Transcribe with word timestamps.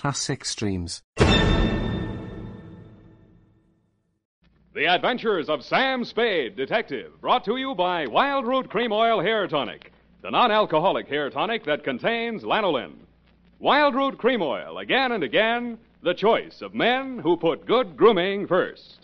classic 0.00 0.46
streams. 0.46 1.02
The 4.72 4.86
Adventures 4.86 5.50
of 5.50 5.62
Sam 5.62 6.06
Spade, 6.06 6.56
Detective, 6.56 7.20
brought 7.20 7.44
to 7.44 7.58
you 7.58 7.74
by 7.74 8.06
Wild 8.06 8.46
Root 8.46 8.70
Cream 8.70 8.92
Oil 8.92 9.20
Hair 9.20 9.48
Tonic, 9.48 9.92
the 10.22 10.30
non 10.30 10.50
alcoholic 10.50 11.06
hair 11.06 11.28
tonic 11.28 11.66
that 11.66 11.84
contains 11.84 12.44
lanolin. 12.44 12.94
Wild 13.58 13.94
Root 13.94 14.16
Cream 14.16 14.40
Oil, 14.40 14.78
again 14.78 15.12
and 15.12 15.22
again, 15.22 15.76
the 16.02 16.14
choice 16.14 16.62
of 16.62 16.72
men 16.72 17.18
who 17.18 17.36
put 17.36 17.66
good 17.66 17.94
grooming 17.94 18.46
first. 18.46 19.00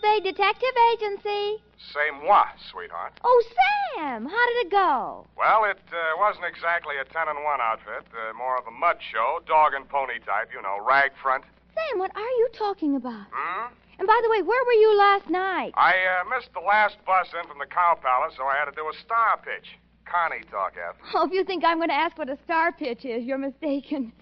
Spade 0.00 0.24
Detective 0.24 0.76
Agency. 0.94 1.62
C'est 1.92 2.10
moi, 2.24 2.48
sweetheart. 2.72 3.12
Oh, 3.22 3.42
Sam, 3.52 4.24
how 4.24 4.46
did 4.48 4.66
it 4.66 4.70
go? 4.70 5.26
Well, 5.36 5.64
it 5.64 5.76
uh, 5.92 6.16
wasn't 6.16 6.46
exactly 6.48 6.96
a 6.96 7.04
10 7.04 7.28
and 7.28 7.44
1 7.44 7.60
outfit, 7.60 8.08
uh, 8.16 8.32
more 8.32 8.56
of 8.56 8.66
a 8.66 8.70
mud 8.70 8.96
show, 9.12 9.40
dog 9.46 9.74
and 9.74 9.86
pony 9.86 10.18
type, 10.24 10.48
you 10.56 10.62
know, 10.62 10.80
rag 10.80 11.12
front. 11.20 11.44
Sam, 11.76 11.98
what 11.98 12.16
are 12.16 12.34
you 12.40 12.48
talking 12.56 12.96
about? 12.96 13.26
Hmm? 13.30 13.74
And 13.98 14.08
by 14.08 14.18
the 14.24 14.30
way, 14.30 14.40
where 14.40 14.64
were 14.64 14.80
you 14.80 14.96
last 14.96 15.28
night? 15.28 15.72
I 15.76 15.92
uh, 15.92 16.24
missed 16.34 16.48
the 16.54 16.64
last 16.64 16.96
bus 17.04 17.28
in 17.36 17.46
from 17.46 17.58
the 17.58 17.68
Cow 17.68 17.98
Palace, 18.00 18.32
so 18.38 18.44
I 18.44 18.56
had 18.56 18.72
to 18.72 18.76
do 18.76 18.88
a 18.88 18.96
star 19.04 19.36
pitch. 19.44 19.68
Connie 20.08 20.44
talk 20.50 20.80
after. 20.80 21.04
Oh, 21.14 21.26
if 21.26 21.32
you 21.32 21.44
think 21.44 21.62
I'm 21.62 21.76
going 21.76 21.90
to 21.90 21.94
ask 21.94 22.16
what 22.16 22.30
a 22.30 22.38
star 22.44 22.72
pitch 22.72 23.04
is, 23.04 23.24
you're 23.24 23.36
mistaken. 23.36 24.12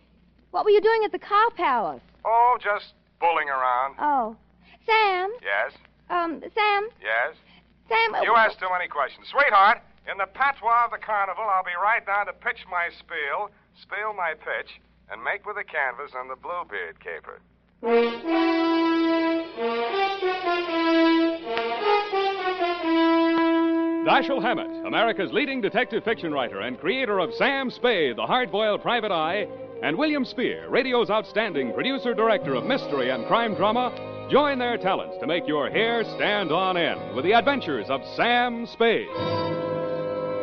What 0.51 0.65
were 0.65 0.70
you 0.70 0.81
doing 0.81 1.03
at 1.05 1.12
the 1.12 1.20
Cow 1.20 1.51
Palace? 1.55 2.03
Oh, 2.25 2.59
just 2.61 2.95
bulling 3.20 3.48
around. 3.48 3.95
Oh. 4.01 4.37
Sam? 6.29 6.41
Yes? 6.43 6.51
Um, 6.51 6.51
Sam? 6.55 6.83
Yes? 7.01 7.35
Sam? 7.89 8.15
uh, 8.15 8.23
You 8.23 8.35
asked 8.35 8.59
too 8.59 8.69
many 8.73 8.89
questions. 8.89 9.27
Sweetheart, 9.31 9.79
in 10.11 10.19
the 10.19 10.27
patois 10.27 10.85
of 10.87 10.91
the 10.91 10.98
carnival, 10.98 11.45
I'll 11.45 11.65
be 11.65 11.77
right 11.83 12.05
down 12.05 12.27
to 12.27 12.33
pitch 12.33 12.65
my 12.70 12.89
spiel, 12.98 13.51
spiel 13.81 14.12
my 14.17 14.35
pitch, 14.35 14.81
and 15.11 15.23
make 15.23 15.47
with 15.47 15.57
the 15.57 15.65
canvas 15.65 16.12
on 16.17 16.29
the 16.29 16.37
Bluebeard 16.37 17.01
caper. 17.01 17.41
Dashiell 24.07 24.41
Hammett, 24.42 24.87
America's 24.87 25.33
leading 25.33 25.61
detective 25.61 26.03
fiction 26.05 26.33
writer 26.33 26.61
and 26.61 26.79
creator 26.79 27.19
of 27.19 27.33
Sam 27.35 27.70
Spade, 27.70 28.17
the 28.17 28.27
hard-boiled 28.27 28.81
private 28.83 29.13
eye, 29.13 29.47
and 29.83 29.97
William 29.97 30.25
Spier, 30.25 30.69
radio's 30.69 31.11
outstanding 31.11 31.73
producer-director 31.75 32.55
of 32.55 32.65
mystery 32.65 33.11
and 33.11 33.27
crime 33.27 33.55
drama, 33.55 33.91
join 34.31 34.59
their 34.59 34.77
talents 34.77 35.17
to 35.21 35.27
make 35.27 35.48
your 35.48 35.71
hair 35.71 36.05
stand 36.05 36.53
on 36.53 36.77
end 36.77 37.15
with 37.17 37.25
the 37.25 37.33
adventures 37.33 37.87
of 37.89 38.05
Sam 38.15 38.67
Spade. 38.67 39.09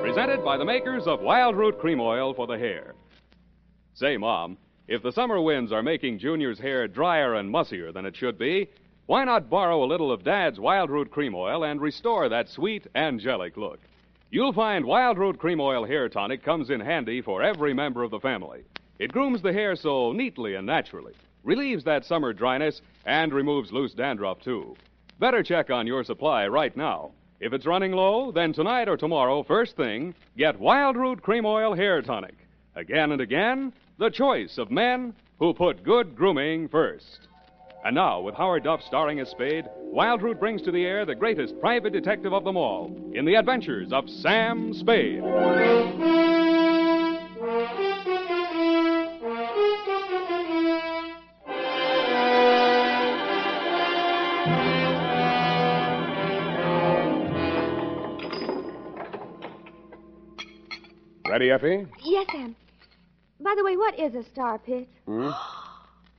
Presented 0.01 0.43
by 0.43 0.57
the 0.57 0.65
makers 0.65 1.03
of 1.05 1.21
Wild 1.21 1.55
Root 1.55 1.79
Cream 1.79 1.99
Oil 1.99 2.33
for 2.33 2.47
the 2.47 2.57
hair. 2.57 2.95
Say, 3.93 4.17
Mom, 4.17 4.57
if 4.87 5.03
the 5.03 5.11
summer 5.11 5.39
winds 5.39 5.71
are 5.71 5.83
making 5.83 6.19
Junior's 6.19 6.59
hair 6.59 6.87
drier 6.87 7.35
and 7.35 7.53
mussier 7.53 7.93
than 7.93 8.05
it 8.05 8.15
should 8.15 8.39
be, 8.39 8.69
why 9.05 9.23
not 9.23 9.49
borrow 9.51 9.83
a 9.83 9.85
little 9.85 10.11
of 10.11 10.23
Dad's 10.23 10.59
Wild 10.59 10.89
Root 10.89 11.11
Cream 11.11 11.35
Oil 11.35 11.63
and 11.63 11.79
restore 11.79 12.27
that 12.29 12.49
sweet, 12.49 12.87
angelic 12.95 13.55
look? 13.55 13.79
You'll 14.31 14.53
find 14.53 14.83
Wild 14.83 15.19
Root 15.19 15.37
Cream 15.37 15.61
Oil 15.61 15.85
Hair 15.85 16.09
Tonic 16.09 16.43
comes 16.43 16.71
in 16.71 16.79
handy 16.79 17.21
for 17.21 17.43
every 17.43 17.73
member 17.73 18.01
of 18.01 18.09
the 18.09 18.19
family. 18.19 18.63
It 18.97 19.11
grooms 19.11 19.41
the 19.41 19.53
hair 19.53 19.75
so 19.75 20.11
neatly 20.13 20.55
and 20.55 20.65
naturally, 20.65 21.13
relieves 21.43 21.83
that 21.83 22.05
summer 22.05 22.33
dryness, 22.33 22.81
and 23.05 23.33
removes 23.33 23.71
loose 23.71 23.93
dandruff, 23.93 24.41
too. 24.41 24.75
Better 25.19 25.43
check 25.43 25.69
on 25.69 25.87
your 25.87 26.03
supply 26.03 26.47
right 26.47 26.75
now. 26.75 27.11
If 27.39 27.51
it's 27.51 27.65
running 27.65 27.91
low, 27.91 28.31
then 28.31 28.53
tonight 28.53 28.87
or 28.87 28.97
tomorrow, 28.97 29.43
first 29.43 29.75
thing, 29.75 30.15
get 30.37 30.59
Wild 30.59 30.95
Root 30.95 31.21
Cream 31.21 31.45
Oil 31.45 31.73
Hair 31.73 32.03
Tonic. 32.03 32.35
Again 32.75 33.11
and 33.11 33.21
again, 33.21 33.73
the 33.97 34.09
choice 34.09 34.57
of 34.57 34.71
men 34.71 35.13
who 35.39 35.53
put 35.53 35.83
good 35.83 36.15
grooming 36.15 36.69
first. 36.69 37.27
And 37.83 37.95
now, 37.95 38.21
with 38.21 38.35
Howard 38.35 38.63
Duff 38.63 38.81
starring 38.81 39.19
as 39.19 39.29
Spade, 39.29 39.65
Wild 39.77 40.23
Root 40.23 40.39
brings 40.39 40.61
to 40.63 40.71
the 40.71 40.85
air 40.85 41.05
the 41.05 41.13
greatest 41.13 41.59
private 41.59 41.93
detective 41.93 42.33
of 42.33 42.43
them 42.43 42.57
all 42.57 42.87
in 43.13 43.25
the 43.25 43.35
adventures 43.35 43.93
of 43.93 44.09
Sam 44.09 44.73
Spade. 44.73 45.21
Ready, 61.35 61.51
Effie? 61.51 61.85
Yes, 62.01 62.27
Sam. 62.31 62.55
By 63.41 63.55
the 63.57 63.63
way, 63.65 63.75
what 63.75 63.99
is 63.99 64.15
a 64.15 64.23
star 64.23 64.57
pitch? 64.57 64.87
Hmm? 65.05 65.31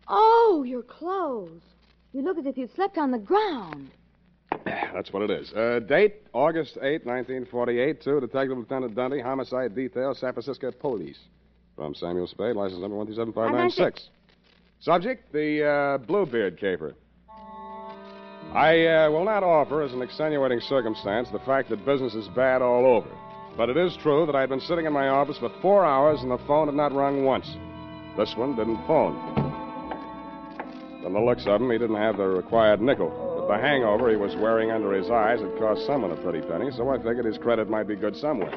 Oh, 0.09 0.63
your 0.65 0.83
clothes. 0.83 1.63
You 2.13 2.23
look 2.23 2.37
as 2.39 2.45
if 2.45 2.59
you 2.59 2.69
slept 2.77 2.99
on 2.99 3.11
the 3.11 3.19
ground. 3.19 3.91
That's 4.65 5.11
what 5.11 5.23
it 5.23 5.31
is. 5.31 5.53
Uh, 5.55 5.81
date, 5.81 6.17
August 6.35 6.77
8, 6.77 7.07
1948, 7.07 8.03
to 8.03 8.21
Detective 8.21 8.59
Lieutenant 8.59 8.95
Dundee, 8.95 9.21
Homicide 9.21 9.75
Detail, 9.75 10.15
San 10.15 10.35
Francisco 10.35 10.71
Police. 10.71 11.19
From 11.75 11.95
Samuel 11.95 12.27
Spade, 12.27 12.55
license 12.55 12.83
number 12.83 12.97
127596. 12.97 14.11
Subject, 14.81 15.33
the 15.33 15.65
uh, 15.65 15.99
Bluebeard 16.07 16.61
caper. 16.61 16.95
I 18.53 18.87
uh, 18.87 19.11
will 19.11 19.25
not 19.25 19.43
offer 19.43 19.83
as 19.83 19.95
an 19.95 20.03
extenuating 20.03 20.61
circumstance 20.61 21.31
the 21.33 21.41
fact 21.41 21.71
that 21.71 21.87
business 21.87 22.15
is 22.15 22.29
bad 22.37 22.61
all 22.61 22.85
over. 22.85 23.09
But 23.57 23.71
it 23.71 23.77
is 23.77 23.97
true 24.03 24.27
that 24.27 24.37
I'd 24.37 24.51
been 24.51 24.61
sitting 24.61 24.85
in 24.85 24.93
my 24.93 25.09
office 25.09 25.39
for 25.39 25.51
four 25.63 25.85
hours 25.85 26.21
and 26.21 26.31
the 26.31 26.39
phone 26.47 26.69
had 26.69 26.75
not 26.75 26.93
rung 26.93 27.25
once. 27.25 27.47
This 28.17 28.35
one 28.37 28.55
didn't 28.55 28.87
phone. 28.87 29.17
From 31.03 31.15
the 31.15 31.21
looks 31.21 31.47
of 31.47 31.63
him, 31.63 31.71
he 31.71 31.79
didn't 31.79 31.97
have 31.97 32.19
the 32.19 32.27
required 32.27 32.83
nickel. 32.83 33.09
But 33.39 33.55
the 33.57 33.63
hangover 33.63 34.11
he 34.11 34.17
was 34.17 34.35
wearing 34.37 34.71
under 34.73 34.93
his 34.93 35.11
eyes 35.11 35.41
had 35.41 35.57
cost 35.59 35.87
someone 35.87 36.11
a 36.11 36.17
pretty 36.17 36.41
penny, 36.47 36.71
so 36.77 36.91
I 36.91 36.97
figured 36.99 37.25
his 37.25 37.39
credit 37.39 37.71
might 37.71 37.87
be 37.87 37.97
good 37.97 38.17
somewhere. 38.17 38.51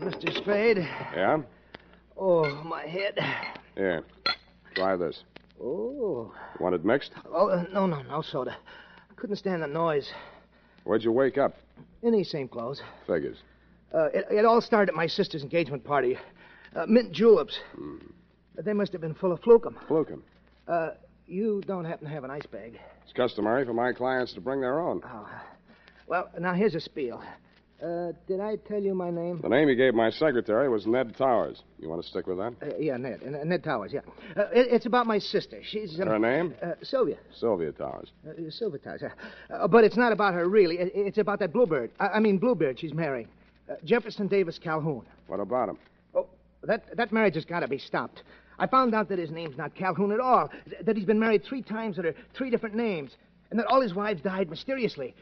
Mr. 0.00 0.34
Spade. 0.36 0.78
Yeah? 1.14 1.38
Oh, 2.18 2.62
my 2.64 2.86
head. 2.86 3.18
Here. 3.74 4.04
Try 4.74 4.96
this. 4.96 5.22
Oh. 5.62 6.34
Want 6.60 6.74
it 6.74 6.84
mixed? 6.84 7.12
Oh, 7.32 7.48
uh, 7.48 7.64
no, 7.72 7.86
no, 7.86 8.02
no 8.02 8.20
soda. 8.20 8.56
Couldn't 9.16 9.36
stand 9.36 9.62
the 9.62 9.66
noise. 9.66 10.10
Where'd 10.84 11.04
you 11.04 11.12
wake 11.12 11.38
up? 11.38 11.54
In 12.02 12.12
these 12.12 12.30
same 12.30 12.48
clothes. 12.48 12.82
Figures. 13.06 13.36
Uh, 13.92 14.04
it, 14.06 14.26
it 14.30 14.44
all 14.44 14.60
started 14.60 14.90
at 14.90 14.94
my 14.94 15.06
sister's 15.06 15.42
engagement 15.42 15.84
party. 15.84 16.18
Uh, 16.74 16.86
mint 16.86 17.12
juleps. 17.12 17.58
They 18.56 18.72
must 18.72 18.92
have 18.92 19.00
been 19.00 19.14
full 19.14 19.32
of 19.32 19.40
flukum. 19.42 19.74
Flukum. 19.88 20.22
Uh, 20.66 20.90
you 21.26 21.62
don't 21.66 21.84
happen 21.84 22.06
to 22.06 22.12
have 22.12 22.24
an 22.24 22.30
ice 22.30 22.46
bag. 22.46 22.78
It's 23.04 23.12
customary 23.12 23.64
for 23.64 23.74
my 23.74 23.92
clients 23.92 24.32
to 24.34 24.40
bring 24.40 24.60
their 24.60 24.80
own. 24.80 25.02
Oh. 25.04 25.28
Well, 26.06 26.30
now 26.38 26.54
here's 26.54 26.74
a 26.74 26.80
spiel. 26.80 27.22
Uh, 27.82 28.12
did 28.28 28.38
I 28.38 28.56
tell 28.56 28.80
you 28.80 28.94
my 28.94 29.10
name? 29.10 29.40
The 29.42 29.48
name 29.48 29.68
you 29.68 29.74
gave 29.74 29.92
my 29.92 30.10
secretary 30.10 30.68
was 30.68 30.86
Ned 30.86 31.16
Towers. 31.16 31.62
You 31.80 31.88
want 31.88 32.00
to 32.00 32.08
stick 32.08 32.28
with 32.28 32.38
that? 32.38 32.54
Uh, 32.62 32.76
yeah, 32.78 32.96
Ned. 32.96 33.22
Ned 33.44 33.64
Towers, 33.64 33.92
yeah. 33.92 34.00
Uh, 34.36 34.42
it, 34.52 34.68
it's 34.70 34.86
about 34.86 35.06
my 35.06 35.18
sister. 35.18 35.60
She's. 35.64 35.98
Um, 36.00 36.06
Her 36.06 36.18
name? 36.18 36.54
Uh, 36.62 36.74
Sylvia. 36.82 37.16
Sylvia 37.34 37.72
Towers. 37.72 38.12
Uh, 38.26 38.50
Sylvia 38.50 38.78
Towers, 38.78 39.02
yeah. 39.02 39.56
Uh, 39.56 39.66
but 39.66 39.82
it's 39.82 39.96
not 39.96 40.12
about 40.12 40.32
her, 40.34 40.48
really. 40.48 40.78
It, 40.78 40.92
it's 40.94 41.18
about 41.18 41.40
that 41.40 41.52
Bluebird. 41.52 41.90
I, 41.98 42.06
I 42.06 42.20
mean, 42.20 42.38
bluebird 42.38 42.78
she's 42.78 42.94
marrying. 42.94 43.28
Uh, 43.72 43.76
Jefferson 43.84 44.26
Davis 44.26 44.58
Calhoun. 44.58 45.02
What 45.28 45.40
about 45.40 45.68
him? 45.70 45.78
Oh, 46.14 46.26
that, 46.64 46.94
that 46.96 47.12
marriage 47.12 47.34
has 47.36 47.44
got 47.44 47.60
to 47.60 47.68
be 47.68 47.78
stopped. 47.78 48.22
I 48.58 48.66
found 48.66 48.94
out 48.94 49.08
that 49.08 49.18
his 49.18 49.30
name's 49.30 49.56
not 49.56 49.74
Calhoun 49.74 50.12
at 50.12 50.20
all, 50.20 50.50
that 50.82 50.96
he's 50.96 51.06
been 51.06 51.18
married 51.18 51.42
three 51.44 51.62
times 51.62 51.98
under 51.98 52.14
three 52.34 52.50
different 52.50 52.74
names, 52.74 53.12
and 53.50 53.58
that 53.58 53.66
all 53.66 53.80
his 53.80 53.94
wives 53.94 54.20
died 54.20 54.50
mysteriously, 54.50 55.14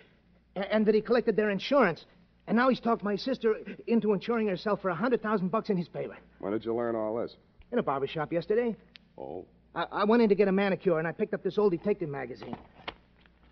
a- 0.57 0.73
and 0.75 0.85
that 0.87 0.95
he 0.95 1.01
collected 1.01 1.37
their 1.37 1.51
insurance. 1.51 2.07
And 2.49 2.57
now 2.57 2.69
he's 2.69 2.81
talked 2.81 3.05
my 3.05 3.15
sister 3.15 3.57
into 3.87 4.13
insuring 4.13 4.49
herself 4.49 4.83
for 4.83 4.89
a 4.89 4.95
hundred 4.95 5.23
thousand 5.23 5.51
bucks 5.53 5.71
in 5.71 5.77
his 5.77 5.87
favor. 5.89 6.17
When 6.41 6.53
did 6.53 6.65
you 6.65 6.75
learn 6.75 6.97
all 6.97 7.15
this? 7.17 7.37
In 7.71 7.79
a 7.79 7.83
barber 7.83 8.09
shop 8.09 8.33
yesterday. 8.33 8.75
Oh. 9.17 9.45
I, 9.77 9.87
I 9.93 10.05
went 10.05 10.23
in 10.23 10.29
to 10.31 10.35
get 10.35 10.49
a 10.49 10.53
manicure, 10.53 10.99
and 10.99 11.07
I 11.07 11.13
picked 11.13 11.35
up 11.35 11.45
this 11.45 11.57
old 11.57 11.71
detective 11.71 12.09
magazine. 12.09 12.57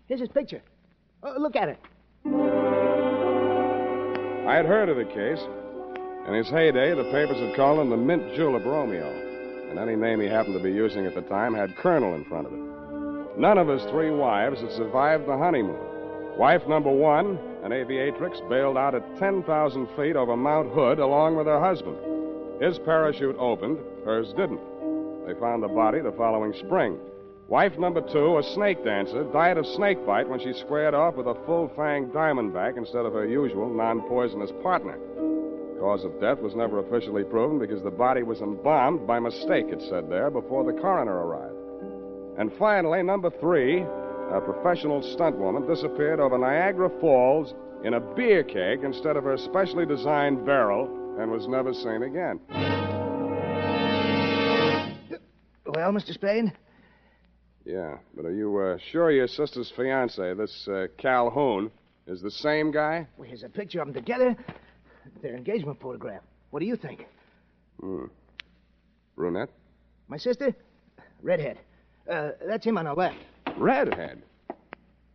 Here's 0.07 0.19
his 0.19 0.29
picture. 0.29 0.61
Oh, 1.23 1.35
look 1.37 1.55
at 1.55 1.69
it. 1.69 2.88
I 4.49 4.55
had 4.55 4.65
heard 4.65 4.89
of 4.89 4.97
the 4.97 5.05
case. 5.05 5.39
In 6.27 6.33
his 6.33 6.49
heyday, 6.49 6.95
the 6.95 7.11
papers 7.11 7.37
had 7.37 7.55
called 7.55 7.81
him 7.81 7.91
the 7.91 7.97
Mint 7.97 8.33
Julep 8.35 8.65
Romeo. 8.65 9.07
And 9.69 9.77
any 9.77 9.95
name 9.95 10.19
he 10.19 10.25
happened 10.25 10.55
to 10.55 10.63
be 10.63 10.71
using 10.71 11.05
at 11.05 11.13
the 11.13 11.21
time 11.21 11.53
had 11.53 11.77
Colonel 11.77 12.15
in 12.15 12.25
front 12.25 12.47
of 12.47 12.53
it. 12.53 13.39
None 13.39 13.59
of 13.59 13.67
his 13.67 13.83
three 13.91 14.09
wives 14.09 14.59
had 14.59 14.71
survived 14.71 15.27
the 15.27 15.37
honeymoon. 15.37 15.77
Wife 16.35 16.67
number 16.67 16.89
one, 16.89 17.37
an 17.61 17.69
aviatrix, 17.69 18.41
bailed 18.49 18.75
out 18.75 18.95
at 18.95 19.19
10,000 19.19 19.87
feet 19.95 20.15
over 20.15 20.35
Mount 20.35 20.73
Hood 20.73 20.97
along 20.97 21.35
with 21.35 21.45
her 21.45 21.59
husband. 21.59 21.97
His 22.59 22.79
parachute 22.79 23.35
opened, 23.37 23.77
hers 24.03 24.29
didn't. 24.29 25.27
They 25.27 25.39
found 25.39 25.61
the 25.61 25.67
body 25.67 26.01
the 26.01 26.13
following 26.13 26.55
spring. 26.65 26.97
Wife 27.49 27.79
number 27.79 28.01
two, 28.01 28.37
a 28.37 28.43
snake 28.53 28.85
dancer, 28.85 29.23
died 29.33 29.57
of 29.57 29.65
snake 29.65 30.05
bite 30.05 30.29
when 30.29 30.39
she 30.39 30.53
squared 30.53 30.93
off 30.93 31.15
with 31.15 31.25
a 31.25 31.33
full 31.47 31.67
fanged 31.69 32.11
diamondback 32.11 32.77
instead 32.77 33.07
of 33.07 33.13
her 33.13 33.25
usual 33.25 33.67
non 33.67 34.01
poisonous 34.01 34.51
partner. 34.61 34.99
Cause 35.79 36.05
of 36.05 36.21
death 36.21 36.37
was 36.41 36.53
never 36.53 36.77
officially 36.77 37.23
proven 37.23 37.57
because 37.57 37.81
the 37.81 37.89
body 37.89 38.21
was 38.21 38.41
embalmed 38.41 39.07
by 39.07 39.17
mistake, 39.17 39.65
it 39.69 39.81
said 39.89 40.07
there, 40.11 40.29
before 40.29 40.63
the 40.63 40.79
coroner 40.79 41.25
arrived. 41.25 41.55
And 42.37 42.53
finally, 42.59 43.01
number 43.01 43.31
three, 43.31 43.81
a 43.81 44.41
professional 44.45 45.01
stunt 45.01 45.35
woman 45.39 45.65
disappeared 45.65 46.19
over 46.19 46.37
Niagara 46.37 46.91
Falls 47.01 47.55
in 47.83 47.95
a 47.95 47.99
beer 47.99 48.43
keg 48.43 48.83
instead 48.83 49.17
of 49.17 49.23
her 49.23 49.37
specially 49.37 49.87
designed 49.87 50.45
barrel 50.45 50.85
and 51.19 51.31
was 51.31 51.47
never 51.47 51.73
seen 51.73 52.03
again. 52.03 52.39
Well, 55.65 55.91
Mr. 55.91 56.13
Spade? 56.13 56.53
Yeah, 57.65 57.97
but 58.15 58.25
are 58.25 58.33
you 58.33 58.57
uh, 58.57 58.77
sure 58.91 59.11
your 59.11 59.27
sister's 59.27 59.71
fiance, 59.75 60.33
this 60.33 60.67
uh, 60.67 60.87
Calhoun, 60.97 61.71
is 62.07 62.21
the 62.21 62.31
same 62.31 62.71
guy? 62.71 63.07
Well, 63.17 63.27
here's 63.27 63.43
a 63.43 63.49
picture 63.49 63.81
of 63.81 63.87
them 63.87 63.93
together. 63.93 64.35
Their 65.21 65.35
engagement 65.35 65.79
photograph. 65.79 66.21
What 66.49 66.59
do 66.61 66.65
you 66.65 66.75
think? 66.75 67.05
Hmm. 67.79 68.05
Brunette? 69.15 69.49
My 70.07 70.17
sister? 70.17 70.55
Redhead. 71.21 71.59
Uh, 72.09 72.31
that's 72.47 72.65
him 72.65 72.77
on 72.77 72.85
the 72.85 72.93
left. 72.93 73.17
Redhead? 73.57 74.23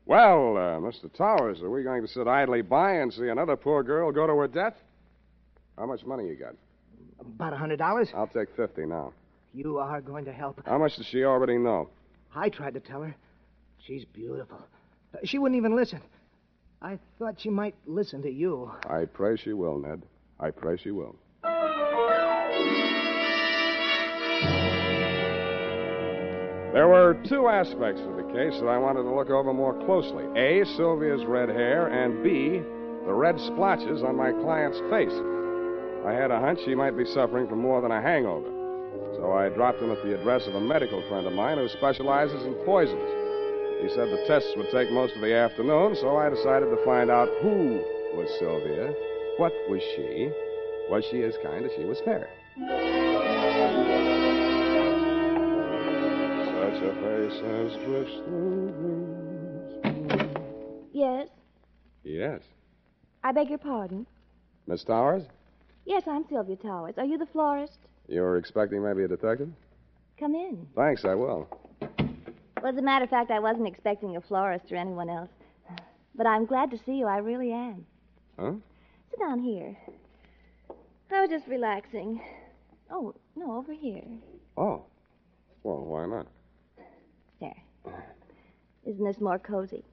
Well, 0.07 0.57
uh, 0.57 0.79
Mr. 0.81 1.13
Towers, 1.13 1.63
are 1.63 1.71
we 1.71 1.83
going 1.83 2.03
to 2.03 2.09
sit 2.09 2.29
idly 2.29 2.63
by 2.63 2.93
and 2.97 3.13
see 3.13 3.29
another 3.29 3.57
poor 3.57 3.83
girl 3.83 4.13
go 4.13 4.27
to 4.27 4.35
her 4.35 4.49
death? 4.49 4.75
How 5.79 5.87
much 5.87 6.05
money 6.05 6.29
you 6.29 6.37
got? 6.37 6.55
About 7.19 7.55
a 7.55 7.57
hundred 7.57 7.79
dollars. 7.79 8.09
I'll 8.15 8.27
take 8.27 8.55
fifty 8.55 8.85
now. 8.85 9.13
You 9.55 9.79
are 9.79 10.01
going 10.01 10.25
to 10.27 10.33
help. 10.33 10.61
How 10.67 10.79
much 10.79 10.97
does 10.97 11.07
she 11.07 11.25
already 11.25 11.57
know? 11.57 11.89
I 12.35 12.49
tried 12.49 12.75
to 12.75 12.81
tell 12.81 13.03
her. 13.03 13.15
She's 13.79 14.05
beautiful. 14.05 14.59
She 15.25 15.39
wouldn't 15.39 15.57
even 15.57 15.77
listen. 15.77 16.01
I 16.83 16.99
thought 17.19 17.41
she 17.41 17.51
might 17.51 17.75
listen 17.87 18.23
to 18.23 18.31
you. 18.31 18.71
I 18.89 19.05
pray 19.05 19.37
she 19.37 19.53
will, 19.53 19.79
Ned. 19.79 20.03
I 20.41 20.51
pray 20.51 20.77
she 20.77 20.91
will. 20.91 21.17
There 26.73 26.89
were 26.89 27.15
two 27.29 27.47
aspects 27.49 28.01
of 28.03 28.17
the 28.17 28.33
case 28.35 28.59
that 28.59 28.67
I 28.67 28.79
wanted 28.79 29.05
to 29.05 29.15
look 29.15 29.31
over 29.31 29.55
more 29.55 29.79
closely 29.87 30.25
A, 30.37 30.65
Sylvia's 30.77 31.25
red 31.25 31.49
hair, 31.49 31.87
and 31.87 32.25
B, 32.25 32.59
the 33.07 33.13
red 33.13 33.39
splotches 33.39 34.03
on 34.03 34.17
my 34.17 34.33
client's 34.33 34.81
face. 34.91 35.15
I 36.05 36.13
had 36.13 36.33
a 36.33 36.41
hunch 36.41 36.59
she 36.65 36.75
might 36.75 36.97
be 36.97 37.05
suffering 37.05 37.47
from 37.47 37.61
more 37.61 37.81
than 37.81 37.93
a 37.93 38.03
hangover. 38.03 38.54
So 39.17 39.33
I 39.33 39.49
dropped 39.49 39.81
him 39.81 39.91
at 39.91 40.03
the 40.03 40.15
address 40.19 40.47
of 40.47 40.55
a 40.55 40.61
medical 40.61 41.03
friend 41.09 41.27
of 41.27 41.33
mine 41.33 41.59
who 41.59 41.69
specializes 41.69 42.45
in 42.45 42.55
poisons. 42.65 43.11
He 43.83 43.89
said 43.91 44.09
the 44.09 44.25
tests 44.27 44.53
would 44.57 44.71
take 44.71 44.91
most 44.91 45.15
of 45.15 45.21
the 45.21 45.35
afternoon, 45.35 45.97
so 46.01 46.17
I 46.17 46.31
decided 46.31 46.67
to 46.71 46.85
find 46.85 47.11
out 47.11 47.29
who 47.43 47.81
was 48.15 48.29
Sylvia, 48.39 48.95
what 49.37 49.53
was 49.69 49.83
she, 49.95 50.31
was 50.91 51.05
she 51.11 51.23
as 51.23 51.35
kind 51.43 51.65
as 51.65 51.71
she 51.77 51.85
was 51.85 52.01
fair. 52.05 52.29
Such 56.55 56.83
a 56.83 56.93
face 57.03 57.43
as 57.45 57.77
drifts 57.85 58.17
through 58.27 58.71
dreams. 58.81 60.39
Yes. 60.93 61.29
Yes. 62.03 62.41
I 63.23 63.33
beg 63.33 63.49
your 63.49 63.59
pardon. 63.59 64.07
Miss 64.67 64.83
Towers, 64.85 65.25
Yes, 65.87 66.05
I'm 66.07 66.25
Sylvia 66.29 66.57
Towers. 66.57 66.95
Are 66.97 67.05
you 67.05 67.19
the 67.19 67.27
florist? 67.27 67.79
You 68.09 68.21
were 68.21 68.37
expecting 68.37 68.83
maybe 68.83 69.05
a 69.05 69.09
detective? 69.09 69.51
Come 70.19 70.35
in. 70.35 70.67
Thanks, 70.77 71.05
I 71.05 71.15
will. 71.15 71.49
Well, 71.81 72.73
as 72.73 72.77
a 72.79 72.83
matter 72.83 73.05
of 73.05 73.11
fact, 73.11 73.31
I 73.31 73.41
wasn't 73.41 73.67
expecting 73.67 74.17
a 74.17 74.21
florist 74.21 74.71
or 74.73 74.77
anyone 74.77 75.11
else. 75.11 75.31
But 76.15 76.27
I'm 76.27 76.47
glad 76.47 76.71
to 76.71 76.79
see 76.79 76.95
you. 76.95 77.07
I 77.07 77.19
really 77.19 77.53
am. 77.53 77.85
Huh? 78.39 78.53
Sit 79.11 79.19
down 79.19 79.41
here. 79.41 79.77
I 81.13 81.21
was 81.21 81.31
just 81.31 81.47
relaxing. 81.47 82.21
Oh, 82.91 83.15
no, 83.37 83.57
over 83.57 83.73
here. 83.73 84.03
Oh. 84.57 84.85
Well, 85.63 85.85
why 85.85 86.07
not? 86.07 86.27
There. 87.41 87.63
Isn't 88.87 89.05
this 89.05 89.21
more 89.21 89.39
cozy? 89.39 89.85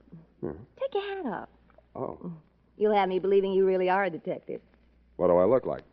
Mhm. 0.43 0.57
Take 0.79 0.93
your 0.93 1.03
hat 1.03 1.25
off. 1.25 1.49
Oh. 1.95 2.31
You'll 2.77 2.95
have 2.95 3.09
me 3.09 3.19
believing 3.19 3.53
you 3.53 3.65
really 3.65 3.89
are 3.89 4.05
a 4.05 4.09
detective. 4.09 4.61
What 5.17 5.27
do 5.27 5.37
I 5.37 5.45
look 5.45 5.65
like? 5.65 5.83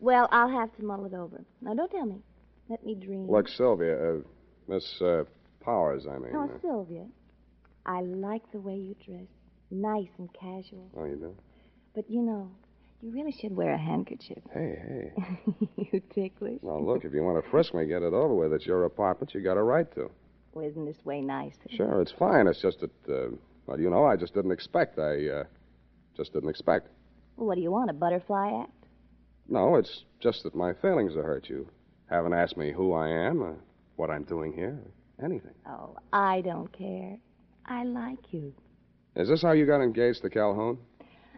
Well, 0.00 0.28
I'll 0.32 0.48
have 0.48 0.74
to 0.76 0.84
mull 0.84 1.04
it 1.04 1.14
over. 1.14 1.44
Now, 1.60 1.74
don't 1.74 1.90
tell 1.90 2.06
me. 2.06 2.22
Let 2.68 2.84
me 2.84 2.94
dream. 2.94 3.30
Look, 3.30 3.48
Sylvia, 3.48 3.96
uh, 3.96 4.16
Miss 4.66 5.00
uh, 5.02 5.24
Powers, 5.60 6.06
I 6.10 6.18
mean. 6.18 6.32
Oh, 6.34 6.44
uh, 6.44 6.60
Sylvia, 6.62 7.06
I 7.84 8.00
like 8.00 8.42
the 8.52 8.60
way 8.60 8.76
you 8.76 8.96
dress. 9.04 9.26
Nice 9.70 10.08
and 10.18 10.32
casual. 10.32 10.90
oh, 10.96 11.04
you 11.04 11.16
do? 11.16 11.36
But 11.94 12.10
you 12.10 12.22
know, 12.22 12.50
you 13.02 13.10
really 13.12 13.32
should 13.32 13.54
wear 13.54 13.72
a 13.72 13.78
handkerchief. 13.78 14.38
Hey, 14.52 14.78
hey. 14.88 15.68
you 15.92 16.02
ticklish. 16.14 16.60
Now, 16.62 16.78
look, 16.78 17.04
if 17.04 17.12
you 17.12 17.22
want 17.22 17.42
to 17.44 17.50
frisk 17.50 17.74
me, 17.74 17.86
get 17.86 18.02
it 18.02 18.12
over 18.12 18.34
with. 18.34 18.52
It's 18.52 18.66
your 18.66 18.84
apartment. 18.84 19.34
You 19.34 19.42
got 19.42 19.56
a 19.56 19.62
right 19.62 19.92
to. 19.94 20.10
Well, 20.52 20.66
isn't 20.66 20.84
this 20.84 21.04
way 21.04 21.20
nice? 21.20 21.54
Sure, 21.68 22.00
it's 22.00 22.12
fine. 22.12 22.46
It's 22.46 22.60
just 22.60 22.80
that, 22.80 22.90
uh, 23.08 23.28
well, 23.66 23.78
you 23.78 23.90
know, 23.90 24.04
I 24.04 24.16
just 24.16 24.34
didn't 24.34 24.50
expect. 24.50 24.98
I, 24.98 25.28
uh, 25.28 25.44
just 26.16 26.32
didn't 26.32 26.48
expect. 26.48 26.88
Well, 27.36 27.46
what 27.46 27.54
do 27.54 27.60
you 27.60 27.70
want, 27.70 27.90
a 27.90 27.92
butterfly 27.92 28.62
act? 28.62 28.79
No, 29.50 29.74
it's 29.74 30.04
just 30.20 30.44
that 30.44 30.54
my 30.54 30.72
feelings 30.72 31.16
have 31.16 31.24
hurt 31.24 31.48
you. 31.48 31.68
Haven't 32.08 32.32
asked 32.32 32.56
me 32.56 32.72
who 32.72 32.92
I 32.92 33.08
am, 33.08 33.42
uh, 33.42 33.52
what 33.96 34.08
I'm 34.08 34.22
doing 34.22 34.52
here, 34.52 34.80
or 35.18 35.24
anything. 35.24 35.54
Oh, 35.66 35.96
I 36.12 36.40
don't 36.40 36.72
care. 36.72 37.18
I 37.66 37.84
like 37.84 38.32
you. 38.32 38.54
Is 39.16 39.28
this 39.28 39.42
how 39.42 39.52
you 39.52 39.66
got 39.66 39.82
engaged 39.82 40.22
to 40.22 40.30
Calhoun? 40.30 40.78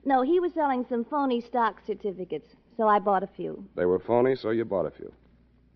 No, 0.05 0.21
he 0.23 0.41
was 0.41 0.53
selling 0.53 0.85
some 0.89 1.05
phony 1.05 1.41
stock 1.41 1.81
certificates, 1.87 2.55
so 2.77 2.87
I 2.87 2.99
bought 2.99 3.23
a 3.23 3.27
few. 3.27 3.65
They 3.77 3.87
were 3.87 3.99
phony, 3.99 4.37
so 4.37 4.51
you 4.51 4.67
bought 4.67 4.87
a 4.87 4.91
few. 4.91 5.11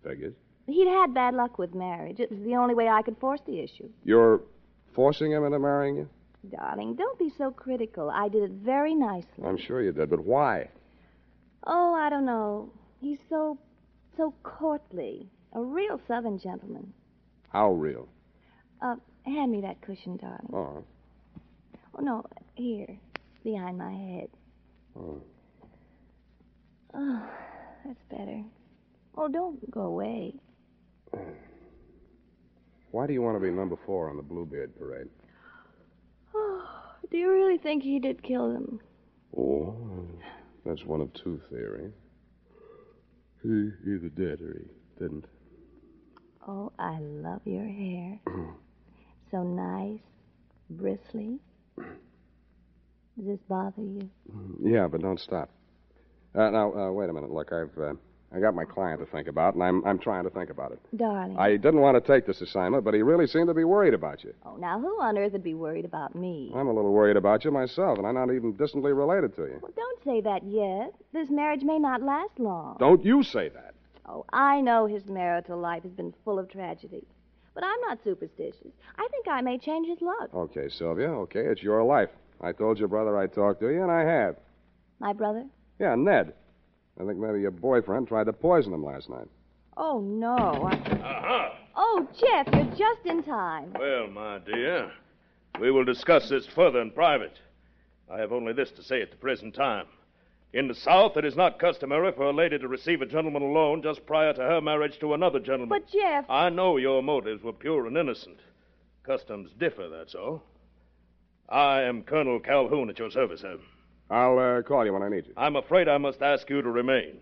Figures. 0.03 0.35
He'd 0.67 0.87
had 0.87 1.13
bad 1.13 1.33
luck 1.33 1.57
with 1.57 1.73
marriage. 1.73 2.19
It 2.19 2.29
was 2.29 2.39
the 2.41 2.55
only 2.55 2.75
way 2.75 2.87
I 2.87 3.01
could 3.01 3.17
force 3.17 3.41
the 3.47 3.59
issue. 3.59 3.89
You're 4.03 4.41
forcing 4.93 5.31
him 5.31 5.43
into 5.43 5.59
marrying 5.59 5.95
you? 5.95 6.09
Darling, 6.49 6.95
don't 6.95 7.17
be 7.17 7.31
so 7.35 7.51
critical. 7.51 8.09
I 8.09 8.27
did 8.29 8.43
it 8.43 8.51
very 8.51 8.93
nicely. 8.93 9.43
I'm 9.43 9.57
sure 9.57 9.81
you 9.81 9.91
did, 9.91 10.09
but 10.09 10.23
why? 10.23 10.69
Oh, 11.69 11.93
I 11.93 12.09
don't 12.09 12.25
know. 12.25 12.71
He's 13.01 13.17
so, 13.29 13.57
so 14.15 14.33
courtly. 14.43 15.29
A 15.53 15.61
real 15.61 15.99
southern 16.07 16.39
gentleman. 16.39 16.93
How 17.49 17.71
real? 17.71 18.07
Uh, 18.81 18.95
hand 19.25 19.51
me 19.51 19.61
that 19.61 19.81
cushion, 19.81 20.17
darling. 20.17 20.49
Oh, 20.53 20.83
Oh, 21.99 22.01
no, 22.01 22.23
here, 22.55 22.97
behind 23.43 23.77
my 23.77 23.91
head. 23.91 24.29
oh. 24.95 25.21
Oh, 26.93 27.29
that's 27.85 28.03
better. 28.09 28.43
Oh, 29.15 29.27
don't 29.27 29.69
go 29.71 29.81
away. 29.81 30.35
Why 32.91 33.07
do 33.07 33.13
you 33.13 33.21
want 33.21 33.35
to 33.35 33.39
be 33.45 33.51
number 33.51 33.77
four 33.85 34.09
on 34.09 34.15
the 34.17 34.23
Bluebeard 34.23 34.77
parade? 34.77 35.07
Oh, 36.35 36.63
do 37.11 37.17
you 37.17 37.31
really 37.31 37.57
think 37.57 37.83
he 37.83 37.99
did 37.99 38.21
kill 38.23 38.53
them? 38.53 38.79
Oh, 39.35 39.75
that's 40.67 40.83
one 40.83 41.01
of 41.01 41.13
two 41.13 41.39
theories. 41.49 41.93
He 43.41 43.71
either 43.85 44.09
did 44.09 44.41
or 44.41 44.59
he 44.59 45.01
didn't. 45.03 45.25
Oh, 46.47 46.71
I 46.77 46.99
love 46.99 47.41
your 47.45 47.65
hair. 47.65 48.19
so 49.31 49.43
nice, 49.43 49.99
bristly. 50.69 51.39
Does 51.77 53.25
this 53.25 53.39
bother 53.47 53.81
you? 53.81 54.09
Yeah, 54.61 54.87
but 54.87 55.01
don't 55.01 55.19
stop. 55.19 55.49
Uh, 56.35 56.49
now, 56.49 56.73
uh, 56.73 56.91
wait 56.91 57.09
a 57.09 57.13
minute. 57.13 57.31
Look, 57.31 57.51
I've 57.51 57.77
uh, 57.77 57.93
I 58.33 58.39
got 58.39 58.53
my 58.53 58.65
client 58.65 58.99
to 58.99 59.05
think 59.05 59.27
about, 59.27 59.53
and 59.53 59.63
I'm 59.63 59.85
I'm 59.85 59.99
trying 59.99 60.25
to 60.25 60.29
think 60.29 60.49
about 60.49 60.73
it. 60.73 60.79
Darling. 60.95 61.37
I 61.37 61.51
didn't 61.55 61.79
want 61.79 61.95
to 61.95 62.13
take 62.13 62.25
this 62.25 62.41
assignment, 62.41 62.83
but 62.83 62.93
he 62.93 63.01
really 63.01 63.25
seemed 63.25 63.47
to 63.47 63.53
be 63.53 63.63
worried 63.63 63.93
about 63.93 64.23
you. 64.23 64.33
Oh, 64.45 64.57
now 64.57 64.79
who 64.79 65.01
on 65.01 65.17
earth 65.17 65.31
would 65.31 65.43
be 65.43 65.53
worried 65.53 65.85
about 65.85 66.13
me? 66.13 66.51
I'm 66.53 66.67
a 66.67 66.73
little 66.73 66.91
worried 66.91 67.15
about 67.15 67.45
you 67.45 67.51
myself, 67.51 67.97
and 67.97 68.05
I'm 68.05 68.15
not 68.15 68.33
even 68.33 68.55
distantly 68.57 68.91
related 68.91 69.35
to 69.37 69.43
you. 69.43 69.59
Well, 69.61 69.71
don't 69.75 70.03
say 70.03 70.21
that 70.21 70.43
yet. 70.43 70.93
This 71.13 71.29
marriage 71.29 71.63
may 71.63 71.79
not 71.79 72.01
last 72.03 72.37
long. 72.37 72.75
Don't 72.79 73.03
you 73.03 73.23
say 73.23 73.49
that. 73.49 73.73
Oh, 74.05 74.25
I 74.31 74.61
know 74.61 74.85
his 74.85 75.05
marital 75.07 75.59
life 75.59 75.83
has 75.83 75.91
been 75.93 76.13
full 76.25 76.39
of 76.39 76.49
tragedy. 76.49 77.05
But 77.53 77.63
I'm 77.63 77.81
not 77.81 78.03
superstitious. 78.03 78.71
I 78.97 79.07
think 79.09 79.27
I 79.27 79.41
may 79.41 79.57
change 79.57 79.87
his 79.87 80.01
luck. 80.01 80.29
Okay, 80.33 80.69
Sylvia. 80.69 81.09
Okay, 81.09 81.45
it's 81.45 81.63
your 81.63 81.83
life. 81.83 82.09
I 82.39 82.51
told 82.51 82.77
your 82.77 82.87
brother 82.87 83.17
I'd 83.17 83.33
talk 83.33 83.59
to 83.61 83.69
you, 83.69 83.81
and 83.81 83.91
I 83.91 84.03
have. 84.03 84.35
My 84.99 85.11
brother? 85.13 85.45
Yeah, 85.79 85.95
Ned. 85.95 86.33
I 86.99 87.05
think 87.05 87.17
maybe 87.19 87.41
your 87.41 87.51
boyfriend 87.51 88.07
tried 88.07 88.25
to 88.25 88.33
poison 88.33 88.73
him 88.73 88.83
last 88.83 89.09
night. 89.09 89.27
Oh, 89.75 90.01
no. 90.01 90.35
I... 90.35 90.73
Aha! 91.03 91.53
Oh, 91.75 92.07
Jeff, 92.19 92.47
you're 92.53 92.75
just 92.75 93.05
in 93.05 93.21
time. 93.21 93.71
Well, 93.77 94.07
my 94.07 94.39
dear, 94.39 94.91
we 95.59 95.69
will 95.69 95.85
discuss 95.85 96.27
this 96.29 96.47
further 96.55 96.81
in 96.81 96.89
private. 96.89 97.37
I 98.11 98.19
have 98.19 98.31
only 98.31 98.53
this 98.53 98.71
to 98.71 98.83
say 98.83 99.01
at 99.01 99.11
the 99.11 99.17
present 99.17 99.53
time. 99.53 99.85
In 100.53 100.67
the 100.67 100.73
South, 100.73 101.17
it 101.17 101.25
is 101.25 101.35
not 101.35 101.59
customary 101.59 102.11
for 102.13 102.23
a 102.23 102.33
lady 102.33 102.57
to 102.57 102.67
receive 102.67 103.01
a 103.01 103.05
gentleman 103.05 103.43
alone 103.43 103.83
just 103.83 104.05
prior 104.07 104.33
to 104.33 104.41
her 104.41 104.61
marriage 104.61 104.97
to 104.99 105.13
another 105.13 105.39
gentleman. 105.39 105.69
But, 105.69 105.91
Jeff. 105.91 106.25
I 106.29 106.49
know 106.49 106.77
your 106.77 107.03
motives 107.03 107.43
were 107.43 107.53
pure 107.53 107.85
and 107.85 107.97
innocent. 107.97 108.39
Customs 109.03 109.51
differ, 109.59 109.87
that's 109.89 110.15
all. 110.15 110.41
I 111.49 111.81
am 111.81 112.01
Colonel 112.01 112.39
Calhoun 112.39 112.89
at 112.89 112.97
your 112.97 113.11
service, 113.11 113.41
sir. 113.41 113.57
I'll 114.09 114.39
uh, 114.39 114.61
call 114.61 114.85
you 114.85 114.93
when 114.93 115.03
I 115.03 115.09
need 115.09 115.27
you. 115.27 115.33
I'm 115.35 115.55
afraid 115.55 115.87
I 115.87 115.97
must 115.97 116.21
ask 116.21 116.49
you 116.49 116.61
to 116.61 116.69
remain. 116.69 117.17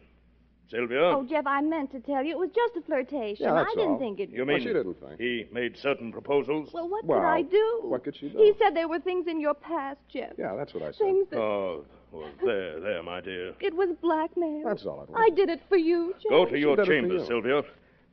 Sylvia? 0.69 0.99
Oh, 1.01 1.23
Jeff, 1.23 1.45
I 1.45 1.61
meant 1.61 1.91
to 1.91 1.99
tell 1.99 2.23
you. 2.23 2.31
It 2.31 2.39
was 2.39 2.49
just 2.49 2.75
a 2.75 2.81
flirtation. 2.81 3.45
Yeah, 3.45 3.53
that's 3.53 3.69
I 3.71 3.75
didn't 3.75 3.91
all. 3.93 3.99
think 3.99 4.19
it. 4.19 4.29
You 4.31 4.45
Well, 4.45 4.55
mean 4.55 4.59
she 4.65 4.73
didn't 4.73 4.95
think. 4.99 5.19
he 5.19 5.45
made 5.51 5.77
certain 5.77 6.11
proposals? 6.11 6.71
Well, 6.73 6.89
what 6.89 7.05
Well, 7.05 7.19
could 7.19 7.25
I 7.27 7.43
do? 7.43 7.81
what 7.83 8.03
could 8.03 8.15
she 8.15 8.29
do? 8.29 8.37
He 8.39 8.51
said 8.57 8.75
there 8.75 8.87
were 8.87 8.99
things 8.99 9.27
in 9.27 9.39
your 9.39 9.53
past, 9.53 9.99
Jeff. 10.11 10.33
Yeah, 10.39 10.55
that's 10.55 10.73
what 10.73 10.81
I 10.81 10.87
said. 10.87 10.97
Things 10.97 11.27
that. 11.29 11.37
Oh, 11.39 11.85
well, 12.11 12.29
there, 12.43 12.79
there, 12.79 13.03
my 13.03 13.21
dear. 13.21 13.53
It 13.59 13.75
was 13.75 13.89
blackmail. 14.01 14.63
That's 14.65 14.85
all 14.87 15.03
it 15.03 15.09
was. 15.09 15.17
I 15.23 15.29
did 15.35 15.49
it 15.49 15.61
for 15.69 15.77
you, 15.77 16.15
Jeff. 16.21 16.29
Go 16.31 16.45
to 16.45 16.57
your 16.57 16.75
did 16.77 16.81
it 16.81 16.85
for 16.87 16.91
chambers, 16.93 17.21
you. 17.21 17.27
Sylvia. 17.27 17.61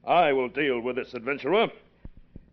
I 0.07 0.33
will 0.35 0.49
deal 0.51 0.81
with 0.81 0.97
this 0.97 1.15
adventurer. 1.15 1.69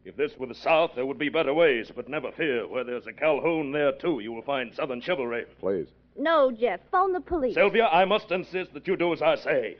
If 0.05 0.15
this 0.15 0.31
were 0.37 0.47
the 0.47 0.55
South, 0.55 0.91
there 0.95 1.05
would 1.05 1.17
be 1.19 1.27
better 1.29 1.53
ways, 1.53 1.91
but 1.93 2.07
never 2.07 2.31
fear. 2.31 2.65
Where 2.67 2.85
there's 2.85 3.05
a 3.05 3.11
Calhoun, 3.13 3.73
there, 3.73 3.91
too, 3.91 4.21
you 4.21 4.31
will 4.31 4.43
find 4.43 4.73
Southern 4.73 5.01
chivalry. 5.01 5.43
Please. 5.59 5.87
No, 6.19 6.51
Jeff. 6.51 6.81
Phone 6.91 7.13
the 7.13 7.21
police. 7.21 7.55
Sylvia, 7.55 7.85
I 7.85 8.03
must 8.03 8.29
insist 8.29 8.73
that 8.73 8.85
you 8.87 8.97
do 8.97 9.13
as 9.13 9.21
I 9.21 9.35
say. 9.35 9.77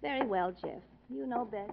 Very 0.00 0.24
well, 0.24 0.52
Jeff. 0.52 0.80
You 1.08 1.26
know 1.26 1.44
best. 1.44 1.72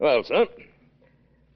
Well, 0.00 0.24
son, 0.24 0.46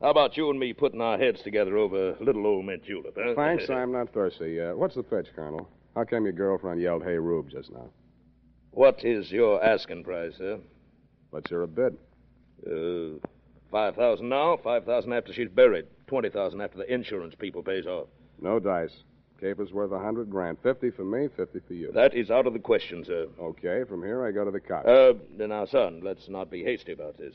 how 0.03 0.11
about 0.11 0.37
you 0.37 0.51
and 0.51 0.61
me 0.61 0.75
putting 0.75 1.01
our 1.01 1.17
heads 1.17 1.41
together 1.41 1.79
over 1.79 2.15
little 2.21 2.47
old 2.47 2.67
mint 2.67 2.85
julep, 2.85 3.17
huh? 3.19 3.33
Thanks, 3.35 3.71
I'm 3.71 3.91
not 3.91 4.13
thirsty. 4.13 4.61
Uh, 4.61 4.75
what's 4.75 4.95
the 4.95 5.03
fetch, 5.03 5.29
Colonel? 5.35 5.67
How 5.95 6.05
come 6.05 6.25
your 6.25 6.35
girlfriend 6.35 6.79
yelled, 6.83 7.05
hey, 7.05 7.17
Rube, 7.17 7.49
just 7.49 7.73
now? 7.73 7.89
What 8.73 9.03
is 9.03 9.33
your 9.33 9.65
asking 9.65 10.05
price, 10.05 10.35
sir? 10.37 10.59
Hear 11.49 11.63
a 11.63 11.67
bid. 11.67 11.97
Uh, 12.67 13.19
five 13.71 13.97
thousand 13.97 14.29
now, 14.29 14.59
five 14.63 14.85
thousand 14.85 15.15
after 15.15 15.33
she's 15.33 15.49
buried, 15.49 15.87
twenty 16.07 16.29
thousand 16.29 16.61
after 16.61 16.79
the 16.79 16.93
insurance 16.93 17.35
people 17.35 17.63
pays 17.63 17.87
off. 17.87 18.09
No 18.41 18.61
dice. 18.61 18.95
Caper's 19.41 19.73
worth 19.73 19.91
a 19.91 19.99
hundred 19.99 20.31
grand. 20.31 20.59
Fifty 20.63 20.91
for 20.91 21.05
me, 21.05 21.29
fifty 21.35 21.61
for 21.67 21.75
you. 21.75 21.91
That 21.93 22.15
is 22.15 22.31
out 22.31 22.47
of 22.47 22.53
the 22.53 22.59
question, 22.59 23.05
sir. 23.05 23.27
Okay, 23.41 23.85
from 23.89 24.03
here 24.03 24.25
I 24.25 24.31
go 24.31 24.45
to 24.45 24.51
the 24.51 24.61
cops. 24.61 24.87
Uh, 24.87 25.15
now, 25.39 25.65
son, 25.67 26.03
let's 26.05 26.29
not 26.29 26.51
be 26.51 26.63
hasty 26.63 26.93
about 26.93 27.17
this. 27.19 27.35